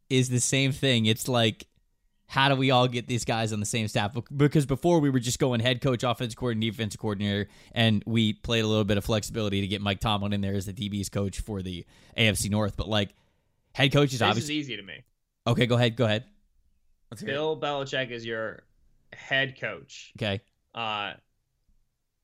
[0.08, 1.06] is the same thing.
[1.06, 1.66] It's like,
[2.30, 4.16] how do we all get these guys on the same staff?
[4.36, 8.62] Because before we were just going head coach, offense coordinator, defensive coordinator, and we played
[8.62, 11.40] a little bit of flexibility to get Mike Tomlin in there as the DB's coach
[11.40, 11.84] for the
[12.16, 12.76] AFC North.
[12.76, 13.16] But like,
[13.72, 15.02] head coach is this obviously is easy to me.
[15.44, 15.66] okay.
[15.66, 15.96] Go ahead.
[15.96, 16.22] Go ahead.
[17.10, 17.32] Let's hear it.
[17.32, 18.62] Bill Belichick is your
[19.12, 20.12] head coach.
[20.16, 20.40] Okay.
[20.72, 21.14] Uh,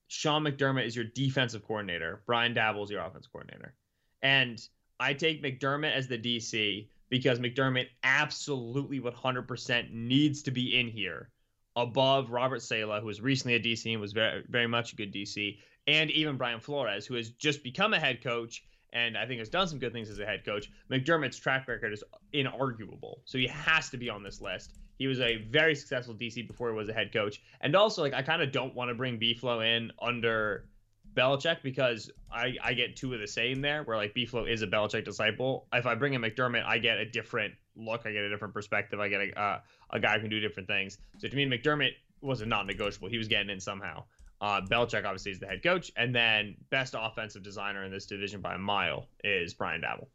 [0.07, 2.23] Sean McDermott is your defensive coordinator.
[2.27, 3.75] Brian Daboll is your offense coordinator.
[4.23, 4.63] And
[5.01, 11.31] I take McDermott as the DC because McDermott absolutely 100% needs to be in here
[11.77, 15.13] above Robert Saleh, who was recently a DC and was very, very much a good
[15.13, 19.41] DC, and even Brian Flores, who has just become a head coach and I think
[19.41, 20.71] has done some good things as a head coach.
[20.91, 22.03] McDermott's track record is
[22.33, 24.73] inarguable, so he has to be on this list.
[24.99, 28.15] He was a very successful DC before he was a head coach, and also like
[28.15, 30.69] I kind of don't want to bring B-Flow in under
[31.17, 34.67] Belichick because I I get two of the same there, where like B-Flow is a
[34.67, 35.67] Belichick disciple.
[35.73, 39.01] If I bring in McDermott, I get a different look, I get a different perspective,
[39.01, 39.61] I get a uh,
[39.91, 40.99] a guy who can do different things.
[41.19, 43.09] So to me, McDermott was a non-negotiable.
[43.09, 44.05] He was getting in somehow.
[44.41, 48.41] Uh, Belichick obviously is the head coach, and then best offensive designer in this division
[48.41, 50.09] by a mile is Brian Daboll.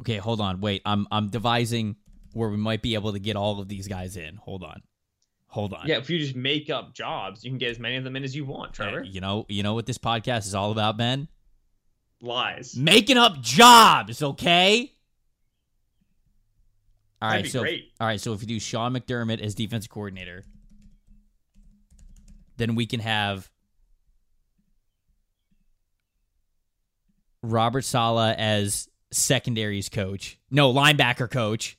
[0.00, 0.18] Okay.
[0.18, 0.60] Hold on.
[0.60, 0.82] Wait.
[0.84, 1.96] I'm I'm devising
[2.34, 4.36] where we might be able to get all of these guys in.
[4.36, 4.82] Hold on.
[5.48, 5.86] Hold on.
[5.86, 8.24] Yeah, if you just make up jobs, you can get as many of them in
[8.24, 9.02] as you want, eh, Trevor.
[9.02, 9.46] You know.
[9.48, 11.28] You know what this podcast is all about, Ben.
[12.20, 12.76] Lies.
[12.76, 14.92] making up jobs, okay?
[17.22, 17.92] All That'd be so great.
[18.00, 20.44] all right, so if you do Sean McDermott as defensive coordinator,
[22.56, 23.50] then we can have
[27.42, 31.78] Robert Saleh as secondaries coach, no linebacker coach,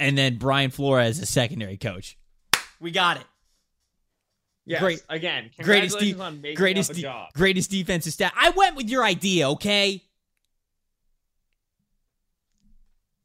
[0.00, 2.16] and then Brian Flores as a secondary coach.
[2.82, 3.24] We got it.
[4.66, 5.02] Yes, Great.
[5.08, 7.32] Again, Greatest, de- greatest, de- job.
[7.34, 8.32] greatest defensive stat.
[8.36, 10.02] I went with your idea, okay?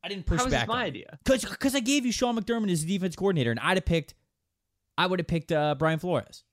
[0.04, 0.68] I didn't push How back.
[0.68, 1.20] my idea?
[1.26, 4.14] Because I gave you Sean McDermott as the defense coordinator, and I'd have picked,
[4.98, 6.44] I would have picked uh, Brian Flores.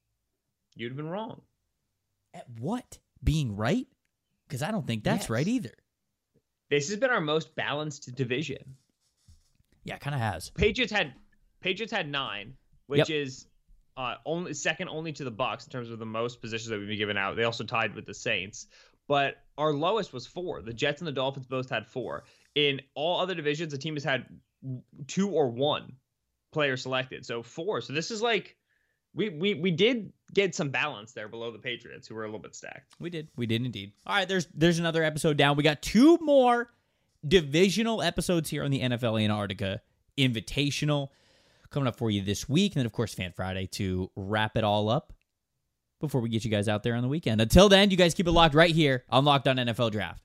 [0.74, 1.42] You'd have been wrong.
[2.32, 2.98] At what?
[3.22, 3.86] Being right?
[4.48, 5.30] Because I don't think that's Yes.
[5.30, 5.72] right either.
[6.68, 8.76] This has been our most balanced division.
[9.84, 10.50] Yeah, kind of has.
[10.50, 11.14] Patriots had
[11.60, 12.54] Patriots had nine,
[12.86, 13.46] which is
[13.96, 16.88] uh, only second only to the Bucks in terms of the most positions that we've
[16.88, 17.36] been given out.
[17.36, 18.66] They also tied with the Saints,
[19.06, 20.62] but our lowest was four.
[20.62, 22.24] The Jets and the Dolphins both had four.
[22.54, 24.26] In all other divisions, the team has had
[25.06, 25.94] two or one
[26.52, 27.80] player selected, so four.
[27.80, 28.56] So this is like
[29.14, 32.40] we we we did get some balance there below the Patriots, who were a little
[32.40, 32.94] bit stacked.
[32.98, 33.28] We did.
[33.36, 33.92] We did indeed.
[34.06, 35.56] All right, there's there's another episode down.
[35.56, 36.70] We got two more
[37.26, 39.80] divisional episodes here on the NFL Antarctica
[40.18, 41.08] Invitational
[41.74, 42.72] coming up for you this week.
[42.72, 45.12] And then, of course, Fan Friday to wrap it all up
[46.00, 47.40] before we get you guys out there on the weekend.
[47.40, 50.23] Until then, you guys keep it locked right here on Locked On NFL Draft.